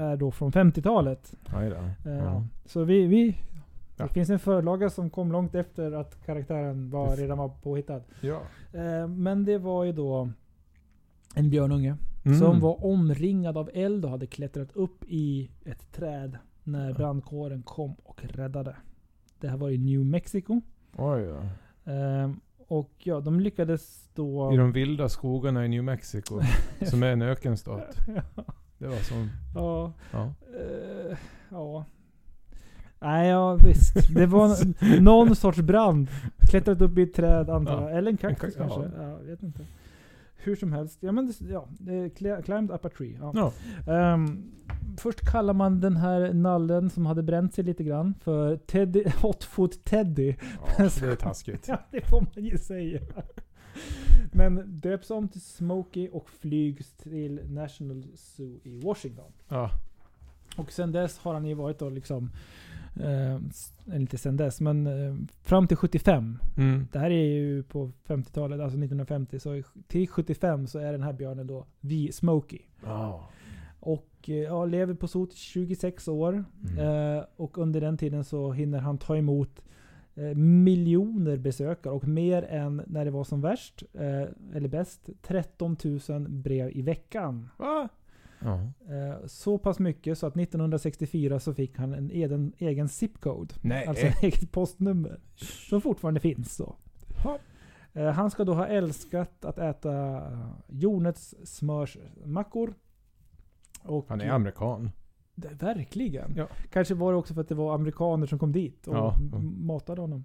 [0.00, 1.34] är då från 50-talet.
[1.46, 2.10] Aj då.
[2.10, 2.44] Eh, Ja.
[2.66, 3.06] Så vi...
[3.06, 3.36] vi
[3.98, 4.04] Ja.
[4.06, 8.02] Det finns en förlaga som kom långt efter att karaktären var, redan var påhittad.
[8.20, 8.40] ja.
[8.72, 10.30] Eh, men det var ju då
[11.34, 12.38] en björnunge Mm.
[12.38, 17.94] som var omringad av eld och hade klättrat upp i ett träd när brandkåren kom
[17.94, 18.76] och räddade.
[19.40, 20.60] Det här var i New Mexico.
[20.96, 21.42] Oj då.
[21.92, 24.52] Ehm, och ja, de lyckades då...
[24.54, 26.40] I de vilda skogarna i New Mexico.
[26.90, 27.96] som är en ökenstat.
[28.78, 29.30] Det var som...
[29.54, 30.34] ja, Ja.
[30.60, 31.16] eh,
[31.50, 31.84] ja.
[33.00, 34.14] Nej, ja visst.
[34.14, 34.56] Det var
[35.00, 36.08] någon sorts brand.
[36.50, 37.88] Klättrat upp i ett träd antar Ja.
[37.90, 37.98] jag.
[37.98, 38.68] Eller en kaktus ja.
[38.68, 39.02] kanske.
[39.02, 39.66] Ja, jag vet inte.
[40.36, 40.98] Hur som helst.
[41.00, 43.18] Ja, men det, ja, det cl- climbed up a tree.
[43.20, 43.32] Ja.
[43.86, 43.92] Ja.
[43.94, 44.52] Ehm,
[44.98, 49.84] först kallar man den här nallen som hade bränt sig lite grann för Teddy, Hotfoot
[49.84, 50.34] Teddy.
[50.78, 51.68] ja, det är taskigt.
[51.68, 53.00] Ja, det får man ju säga.
[54.32, 59.32] Men döps om till Smokey och flygs till National Zoo i Washington.
[59.48, 59.70] Ja.
[60.56, 62.30] Och sen dess har han ju varit då liksom,
[63.00, 63.38] eh,
[63.96, 66.38] inte sen dess, men eh, fram till 75.
[66.56, 66.88] Mm.
[66.92, 69.38] Det här är ju på 50-talet, alltså 1950.
[69.38, 72.60] Så till 75 så är den här björnen då the Smokey.
[72.84, 73.28] Ja.
[73.80, 76.44] Och eh, ja, lever på sot 26 år.
[76.68, 77.16] Mm.
[77.16, 79.62] Eh, och under den tiden så hinner han ta emot
[80.14, 85.76] eh, miljoner besökare och mer än när det var som värst, eh, eller bäst, 13
[86.08, 87.48] 000 brev i veckan.
[87.56, 87.88] Va?
[88.40, 88.54] Ja.
[88.94, 93.54] Eh, så pass mycket så att 1964 så fick han en egen, egen zip-code.
[93.62, 93.86] Nej.
[93.86, 95.20] Alltså ett eget postnummer.
[95.68, 96.76] Som fortfarande finns så.
[97.24, 97.38] Ja.
[97.92, 100.22] Eh, han ska då ha älskat att äta
[100.68, 102.74] jordnötssmörsmackor.
[104.08, 104.90] Han är amerikan.
[105.34, 106.32] Det- Verkligen.
[106.36, 106.48] Ja.
[106.72, 109.14] Kanske var det också för att det var amerikaner som kom dit och Ja.
[109.58, 110.24] matade honom.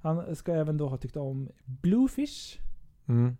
[0.00, 2.58] Han ska även då ha tyckt om Bluefish.
[3.06, 3.36] Mm.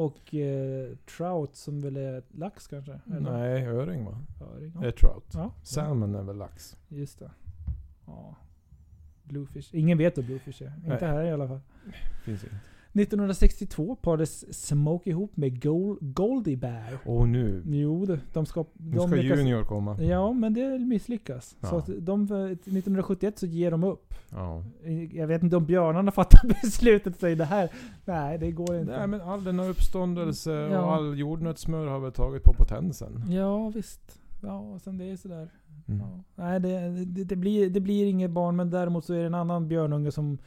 [0.00, 3.00] Och eh, Trout som väl är lax kanske?
[3.06, 3.20] Eller?
[3.32, 4.18] Nej, öring va?
[4.40, 4.92] Öring, Det är ja.
[5.00, 5.24] trout.
[5.34, 5.52] ja.
[5.62, 6.76] Salmon är väl lax?
[6.88, 7.30] Just det.
[8.06, 8.36] Ja.
[9.22, 9.74] Bluefish.
[9.74, 10.72] Ingen vet vad Bluefish är.
[10.84, 10.92] Nej.
[10.92, 11.60] Inte här i alla fall.
[12.24, 12.56] Finns inte.
[12.92, 16.98] 1962 parades Smoke ihop med Gold, Goldie Bear.
[17.04, 17.62] Och nu.
[17.66, 18.64] Jo, det- de ska...
[18.72, 20.02] Nu de ska lyckas- Junior komma.
[20.02, 21.56] Ja, men det misslyckas.
[21.60, 21.68] Ja.
[21.68, 24.14] Så att de, 1971 så ger de upp.
[24.30, 24.64] Ja.
[25.12, 27.70] Jag vet inte om björnarna fattar beslutet och säger det här.
[28.04, 28.96] Nej, det går inte.
[28.98, 30.80] Nej men all denna uppståndelse Ja.
[30.84, 33.24] och all jordnötssmör har väl tagit på potensen.
[33.28, 34.18] Ja, visst.
[34.42, 35.50] Ja, och sen det är sådär.
[35.88, 36.00] Mm.
[36.00, 36.24] Ja.
[36.34, 39.34] Nej, det, det, det, blir, det blir inget barn, men däremot så är det en
[39.34, 40.38] annan björnunge som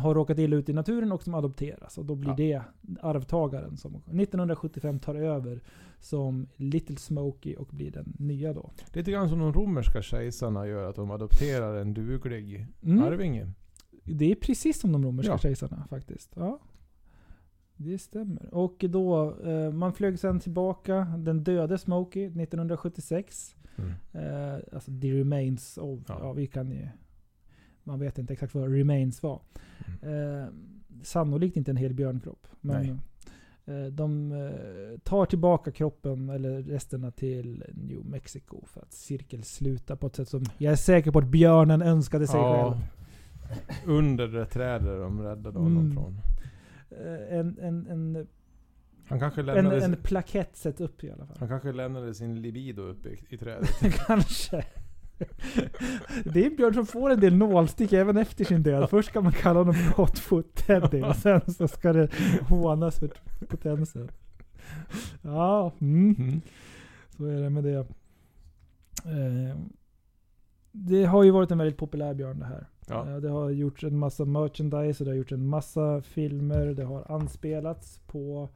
[0.00, 1.98] har råkat illa ut i naturen och som adopteras.
[1.98, 2.36] Och då blir Ja.
[2.36, 2.62] det
[3.02, 5.60] arvtagaren som 1975 tar över
[6.00, 8.70] som Little Smokey och blir den nya då.
[8.92, 13.02] Lite grann som de romerska kejsarna gör, att de adopterar en duglig Mm.
[13.04, 13.50] arvinge.
[14.04, 15.38] Det är precis som de romerska Ja.
[15.38, 16.32] kejsarna faktiskt.
[16.36, 16.58] Ja.
[17.76, 18.54] Det stämmer.
[18.54, 23.56] Och då, eh, man flög sen tillbaka, den döde Smokey 1976.
[23.76, 23.90] Mm.
[24.12, 26.16] Eh, alltså the remains of, ja.
[26.20, 26.32] Ja.
[26.32, 26.88] vi kan ju,
[27.84, 29.40] man vet inte exakt vad remains var.
[30.02, 30.46] Eh,
[31.02, 32.46] sannolikt inte en hel björnkropp.
[32.60, 33.00] Men
[33.64, 40.06] eh, de eh, tar tillbaka kroppen, eller resterna till New Mexico för att cirkelsluta på
[40.06, 42.70] ett sätt som jag är säker på att björnen önskade sig Ja.
[42.72, 42.82] själv.
[43.86, 45.92] Under det trädet de räddade honom Mm.
[45.94, 46.20] från.
[46.90, 48.26] Eh, en, en, en,
[49.06, 51.36] Han kanske, en, en plakett sätts upp i alla fall.
[51.38, 53.68] han kanske lämnade sin libido uppe i, i trädet.
[54.06, 54.64] Kanske.
[56.24, 58.90] Det är en björn som får en del nålstick även efter sin död.
[58.90, 62.08] Först ska man kalla honom för Hotfoot Teddy och sen så ska det
[62.48, 63.10] hånas för
[63.48, 64.08] potensen.
[65.22, 66.14] Ja, mm.
[66.18, 66.40] Mm.
[67.16, 67.78] så är det med det.
[69.04, 69.56] Eh,
[70.72, 72.66] det har ju varit en väldigt populär björn det här.
[72.88, 73.08] Ja.
[73.08, 76.66] Eh, Det har gjorts en massa merchandise och det har gjorts en massa filmer.
[76.66, 78.48] Det har anspelats på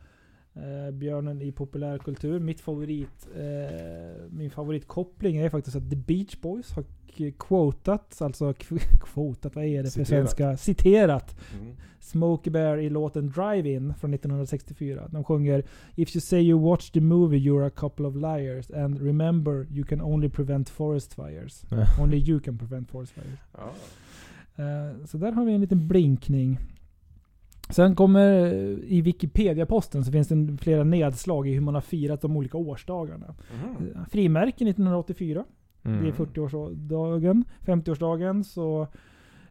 [0.57, 2.41] eh, björnen i populärkultur.
[2.41, 6.85] Mitt favorit, eh, min favoritkoppling är faktiskt att The Beach Boys har
[7.39, 8.55] quotat, alltså
[9.01, 10.57] quotat, vad är det för svenska?
[10.57, 11.77] Citerat Mm.
[12.01, 15.09] Smokey Bear i låten Drive-In från 1964.
[15.11, 15.65] De sjunger
[15.95, 19.85] If you say you watch the movie you're a couple of liars and remember you
[19.85, 21.65] can only prevent forest fires.
[22.01, 23.39] Only you can prevent forest fires.
[23.53, 23.73] Ja.
[24.65, 26.59] Eh, Så där har vi en liten blinkning.
[27.71, 32.21] Sen kommer eh, i Wikipedia-posten så finns det flera nedslag i hur man har firat
[32.21, 33.35] de olika årsdagarna.
[33.51, 35.45] Eh, Frimärken 1984.
[35.83, 36.13] Det är Mm.
[36.13, 37.45] 40-årsdagen.
[37.61, 38.87] 50-årsdagen så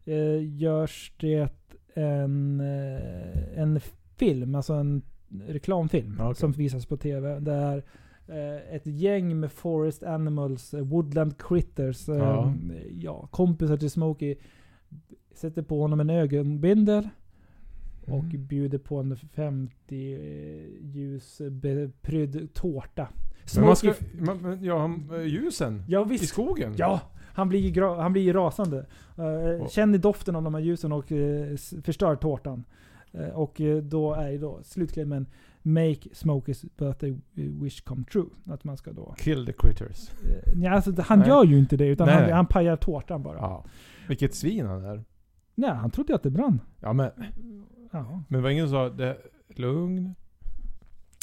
[0.06, 1.49] eh, görs det
[1.93, 3.80] en, eh, en
[4.17, 5.01] film, alltså en
[5.47, 6.36] reklamfilm Okej.
[6.36, 7.39] som visas på TV.
[7.39, 7.84] Där
[8.28, 12.54] eh, ett gäng med Forest Animals, Woodland Critters, eh, Ja.
[12.91, 13.28] ja.
[13.32, 14.36] kompisar till Smokey
[15.34, 17.10] sätter på honom en ögonbindel
[18.08, 18.46] och Mm.
[18.46, 20.20] bjuder på en 50 eh,
[20.82, 23.08] ljus beprydd tårta.
[23.56, 26.28] Men man ska, man, men, ja, eh, ljusen Ja i visst.
[26.28, 26.74] skogen.
[26.78, 27.02] Ja,
[27.34, 28.86] han blir, han blir rasande.
[29.20, 32.63] Uh, Och- känner doften av de här ljusen och eh, s- förstör tårtan.
[33.12, 35.26] Eh, och eh, då är ju då slutklämmen
[35.62, 38.26] Make Smokers birthday wish come true.
[38.46, 39.15] Att man ska då...
[39.18, 40.10] Kill the critters.
[40.24, 41.28] Uh, ja, alltså, han Nej.
[41.28, 43.38] gör ju inte det, utan Nej, han, han pajar tårtan bara.
[43.38, 43.65] Ja.
[44.08, 45.04] Vilket svin han är.
[45.56, 46.62] Nej, han trodde ju att det brann.
[46.80, 47.12] Ja men,
[47.92, 48.23] Ja.
[48.27, 49.17] men var ingen som sa det,
[49.48, 50.15] lugn?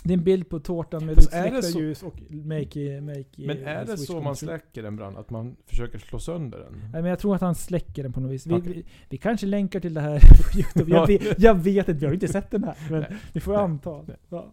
[0.05, 3.01] Det är en bild på tårtan med Fast är det släckta så- ljus och make,
[3.01, 5.17] make Men är det så man släcker en brand?
[5.17, 6.73] Att man försöker slå sönder den?
[6.93, 8.47] Nej, men jag tror att han släcker den på något vis.
[8.47, 8.73] Vi, Okej.
[8.73, 10.19] vi, vi kanske länkar till det här
[10.53, 10.91] på Youtube.
[10.91, 11.07] Jag, Ja.
[11.07, 12.77] vet, jag vet inte, vi har ju inte sett den här.
[12.91, 14.05] Men vi får anta.
[14.29, 14.53] Ja.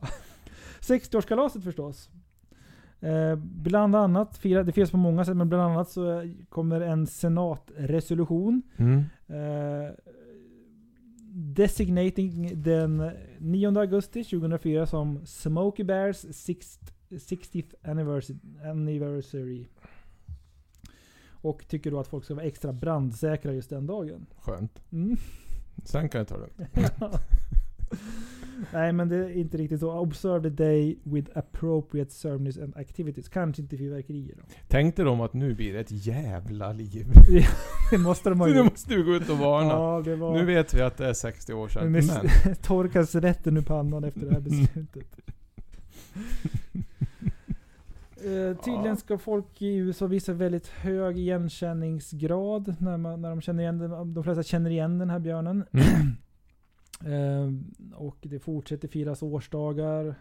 [0.81, 2.09] 60-årskalaset förstås.
[3.01, 7.07] Eh, bland annat, fira- det finns på många sätt, men bland annat så kommer en
[7.07, 8.61] senatresolution.
[8.77, 8.97] Mm.
[9.27, 9.91] Eh,
[11.33, 19.65] designating den 9 augusti 2004 som Smokey Bears 60th 60th anniversary, anniversary.
[21.41, 24.25] Och tycker då att folk ska vara extra brandsäkra just den dagen.
[24.37, 24.79] Skönt.
[24.91, 25.17] Mm.
[25.83, 26.49] Sen kan jag ta det.
[28.73, 29.99] Nej men det är inte riktigt så.
[29.99, 33.29] Observe the day with appropriate ceremonies and activities.
[33.29, 34.43] Kanske inte fyrverkerier då.
[34.67, 37.07] Tänkte de att nu blir det ett jävla liv.
[37.91, 38.71] Det måste de ha nu gjort.
[38.71, 39.69] måste du gå ut och varna.
[39.69, 40.33] Ja, det var...
[40.33, 41.91] Nu vet vi att det är 60 år sedan.
[41.91, 45.05] Men Men, torkas rätten ur pannan efter det här beslutet.
[48.23, 48.95] Eh, tydligen Ja.
[48.95, 54.13] ska folk i USA visa väldigt hög igenkänningsgrad när, man, när de känner igen den.
[54.13, 55.65] De flesta känner igen den här björnen.
[55.73, 55.85] Mm.
[57.05, 57.53] Eh,
[57.95, 60.15] och det fortsätter firas årsdagar.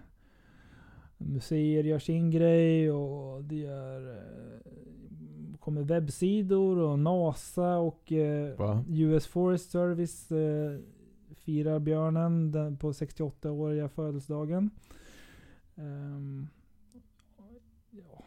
[1.19, 4.61] Museer gör sin grej och det är, eh,
[5.61, 8.85] kommer webbsidor och NASA och eh, Va?
[8.89, 10.79] US Forest Service eh,
[11.35, 14.71] firar björnen den, på 68-åriga födelsedagen.
[15.77, 16.49] Ehm,
[17.91, 18.25] ja.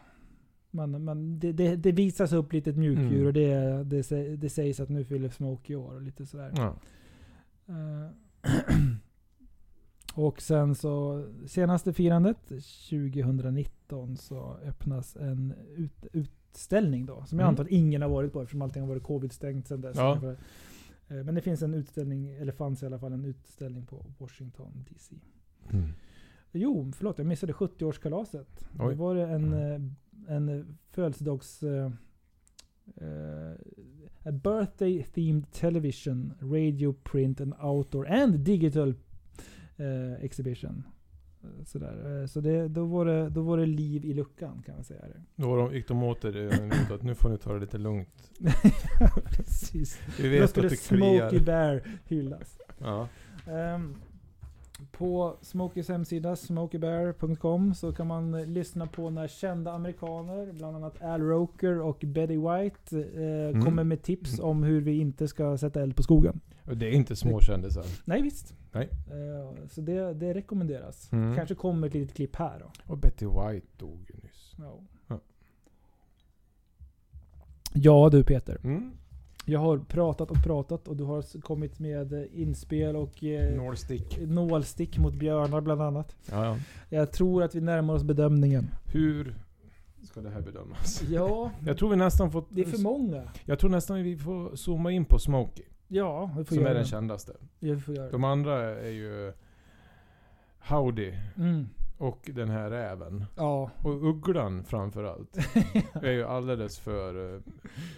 [0.72, 3.28] Man, man, det, det, det visas upp lite mjukdjur Mm.
[3.28, 6.54] och det, det, det sägs att nu fyller Smokey år och lite sådär.
[6.56, 6.76] Ja.
[7.68, 8.10] Eh,
[10.16, 17.24] och sen så senaste firandet 2019 så öppnas en ut, utställning då.
[17.26, 17.50] Som jag Mm.
[17.50, 19.98] antar att ingen har varit på eftersom allting har varit covid-stängt sedan dess.
[19.98, 20.16] Ja.
[21.08, 24.86] Eh, Men det finns en utställning, eller fanns i alla fall en utställning på Washington
[24.90, 25.16] DC.
[25.70, 25.88] Mm.
[26.52, 28.68] Jo, förlåt jag missade 70-årskalaset.
[28.74, 28.96] Då Oj.
[28.96, 29.82] var det en, eh,
[30.36, 31.64] en födelsedags...
[31.64, 31.92] eh,
[32.96, 33.56] eh,
[34.24, 38.90] birthday themed television, radio, print and outdoor and digital
[39.78, 40.84] eh, exhibition.
[41.44, 42.22] Eh, Sådär.
[42.22, 45.02] Eh, Så det, då, var det, då var det liv i luckan kan man säga.
[45.02, 45.22] Det.
[45.36, 48.32] Då var de, gick de åt ut att nu får ni ta det lite lugnt.
[49.38, 50.00] Precis.
[50.20, 50.78] Vi Då vet skulle att det.
[50.78, 52.58] Smokey Bear hyllas.
[52.80, 53.08] Ja.
[53.48, 53.96] Ehm,
[54.92, 61.02] på Smokeys hemsida, smokeybear.com, så kan man eh, lyssna på när kända amerikaner, bland annat
[61.02, 63.66] Al Roker och Betty White, eh, Mm.
[63.66, 66.40] kommer med tips om hur vi inte ska sätta eld på skogen.
[66.68, 67.86] Och det är inte små kändisar.
[68.06, 68.54] Nej visst.
[68.72, 68.90] Nej.
[69.08, 71.12] Eh, så det, det rekommenderas.
[71.12, 71.36] Mm.
[71.36, 72.72] Kanske kommer ett litet klipp här då.
[72.94, 74.56] Och Betty White dog ju nyss.
[74.58, 74.80] Ja.
[75.08, 75.20] Ja.
[77.74, 78.58] Ja du Peter.
[78.64, 78.92] Mm.
[79.46, 84.20] Jag har pratat och pratat och du har kommit med eh, inspel och eh, Nålstick.
[84.22, 86.16] nålstick mot björnar bland annat.
[86.32, 86.58] Ja, ja.
[86.90, 88.68] Jag tror att vi närmar oss bedömningen.
[88.86, 89.36] Hur
[90.04, 91.04] ska det här bedömas?
[91.10, 92.44] Ja, Jag tror vi nästan får...
[92.50, 93.24] det är för många.
[93.46, 95.66] Jag tror nästan vi får zooma in på Smokey.
[95.88, 96.86] Ja, vi får Som är den det.
[96.90, 97.32] kändaste.
[97.60, 98.12] Ja, vi får göra.
[98.12, 99.34] De andra är ju
[100.60, 101.68] Howdy Mm.
[101.98, 103.26] och den här räven.
[103.38, 103.72] Ja.
[103.84, 105.38] Och ugglan framförallt.
[105.94, 107.36] är ju alldeles för...
[107.36, 107.42] eh,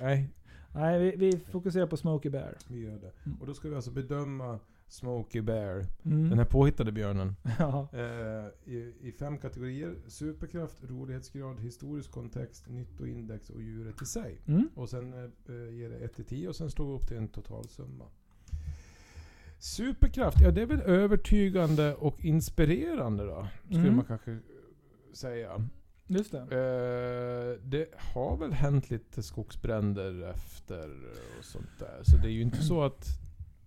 [0.02, 0.30] nej,
[0.76, 2.58] Nej, vi, vi fokuserar på Smokey Bear.
[2.68, 3.12] vi gör det.
[3.26, 3.42] Mm.
[3.42, 5.86] Och då ska vi alltså bedöma Smokey Bear.
[6.06, 6.30] Mm.
[6.30, 7.36] Den här påhittade björnen.
[7.60, 7.88] ja.
[7.94, 9.96] Eh, i, I fem kategorier.
[10.08, 14.42] Superkraft, rolighetsgrad, historisk kontext, nyttoindex och djuret i sig.
[14.48, 14.70] Mm.
[14.76, 17.28] Och sen eh, ger det 1 till 10 och sen slår vi upp till en
[17.28, 18.06] totalsumma.
[19.60, 23.48] Superkraft, ja det är väl övertygande och inspirerande då.
[23.66, 23.96] Skulle Mm.
[23.96, 24.40] man kanske
[25.14, 25.68] säga.
[26.08, 26.38] Just det.
[26.38, 30.90] Eh, det har väl hänt lite skogsbränder efter
[31.40, 32.00] och sånt där.
[32.04, 33.06] Så det är ju inte så att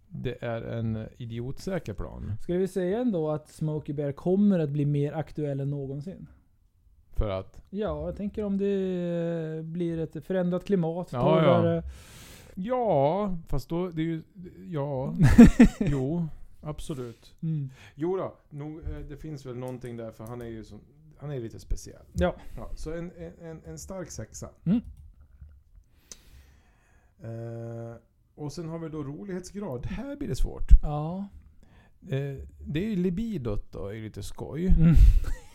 [0.08, 2.32] det är en idiotsäker plan.
[2.42, 6.26] Ska vi säga ändå att Smokey Bear kommer att bli mer aktuell än någonsin?
[7.16, 11.08] För att, Ja, jag tänker om det blir ett förändrat klimat.
[11.12, 11.82] Ja, torrare.
[12.54, 14.22] ja, fast då, det är ju,
[14.68, 15.14] ja,
[15.80, 16.26] jo,
[16.60, 17.34] absolut.
[17.42, 17.70] Mm.
[17.94, 20.80] Jo då, nog, eh, det finns väl någonting där för han är ju som,
[21.18, 22.04] han är lite speciell.
[22.12, 22.36] Ja.
[22.56, 23.10] Ja, så en,
[23.42, 24.48] en, en stark sexa.
[24.64, 24.80] Mm.
[27.22, 27.96] Eh,
[28.34, 29.86] och sen har vi då rolighetsgrad.
[29.86, 30.68] Här blir det svårt.
[30.82, 31.28] Ja.
[32.02, 32.34] Eh,
[32.66, 34.66] det är ju libidot då, är lite skoj.
[34.66, 34.94] Mm.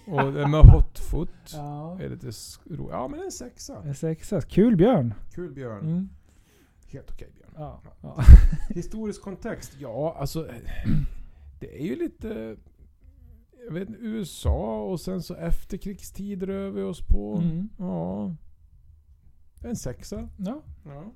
[0.08, 2.00] Och det med hotfoot Ja.
[2.02, 3.84] är lite sk- ro- Ja men en sexa.
[3.84, 4.42] En sexa.
[4.42, 5.14] Kul björn.
[5.34, 5.86] Kul björn.
[5.86, 6.10] Mm.
[6.88, 7.52] Helt okej björn.
[7.56, 7.82] Ja.
[8.02, 8.24] ja.
[8.70, 9.76] Historisk kontext?
[9.80, 10.48] Ja, alltså...
[11.60, 12.56] Det är ju lite...
[13.68, 17.36] Jag vet USA och sen så efterkrigstid rör vi oss på.
[17.38, 17.70] Mm.
[17.78, 18.36] Ja.
[19.64, 20.30] En sexa.
[20.38, 20.62] ja.
[20.86, 21.12] Ja.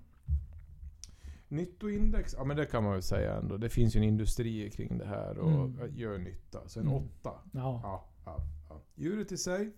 [1.47, 2.33] Nyttoindex?
[2.37, 3.57] Ja men det kan man väl säga ändå.
[3.57, 5.95] Det finns ju en industri kring det här och Mm.
[5.97, 6.67] gör nytta.
[6.67, 6.97] Så en Mm.
[6.97, 7.31] åtta.
[7.51, 7.79] Ja.
[7.83, 8.37] Ja, ja,
[8.69, 8.81] ja.
[8.95, 9.73] Djuret i sig.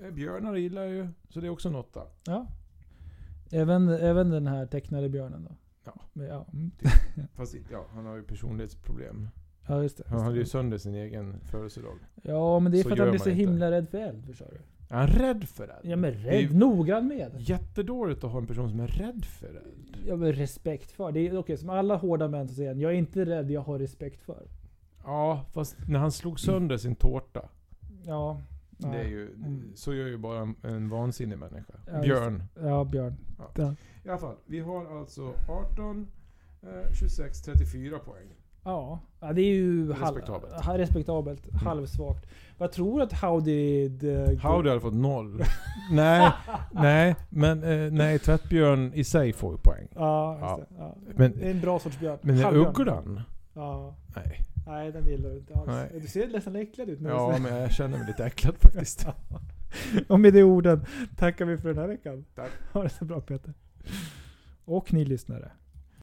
[0.00, 1.08] eh, Björnar gillar jag ju.
[1.28, 2.02] Så det är också en åtta.
[2.26, 2.46] ja.
[3.50, 5.56] Även, även den här tecknade björnen då?
[5.84, 5.94] Ja.
[6.12, 6.46] Men, ja.
[6.52, 6.70] Mm.
[7.34, 9.28] Fast ja, han har ju personlighetsproblem.
[9.68, 10.04] Ja, just det.
[10.06, 11.94] Han hade ju sönder sin egen födelsedag.
[12.22, 13.40] Ja, men det är Så för att han blir så inte.
[13.40, 14.56] himla rädd för eld, förstår du.
[14.94, 15.80] Är han rädd för eld?
[15.82, 17.32] Ja men rädd, noggrann med.
[17.38, 19.96] jättedåligt att ha en person som är rädd för eld.
[20.06, 21.12] Ja men respekt för.
[21.12, 23.60] Det är okej, som alla hårda män så säger han, jag är inte rädd, jag
[23.60, 24.46] har respekt för.
[25.04, 27.48] Ja, fast när han slog sönder sin tårta.
[28.06, 28.40] Ja.
[28.80, 29.72] Det är ju, Mm.
[29.74, 31.74] Så gör ju bara en, en vansinnig människa.
[31.86, 32.42] Ja, Björn.
[32.60, 33.14] Ja, Björn.
[33.38, 33.50] Ja.
[33.56, 33.74] Ja.
[34.04, 36.06] I alla fall, vi har alltså 18,
[36.62, 38.26] eh, 26, 34 poäng.
[38.68, 38.98] Ja,
[39.34, 40.52] det är ju halv- Respektabelt.
[40.64, 41.52] ha- respektabelt.
[41.64, 42.26] Halvsvagt.
[42.58, 43.98] Vad tror du att Howdy...
[43.98, 45.42] The, Howdy hade fått noll.
[45.92, 46.32] nej,
[46.72, 49.88] nej, men eh, nej, tvättbjörn i sig får ju poäng.
[49.94, 50.60] Ja, Ja.
[50.78, 50.96] Ja.
[51.16, 52.18] Men- det är en bra sorts björn.
[52.22, 53.20] Men ugglan?
[53.54, 53.94] Ja.
[54.16, 54.40] Nej.
[54.66, 55.66] Nej, den gillar du inte alls.
[55.66, 56.00] Nej.
[56.00, 59.06] Du ser nästan äcklad ut Ja, men jag känner mig lite äcklad faktiskt.
[60.08, 60.84] Och med de orden
[61.16, 62.24] tackar vi för den här veckan.
[62.34, 62.50] Tack.
[62.72, 63.54] Ha det så bra Peter.
[64.64, 65.50] Och ni lyssnare.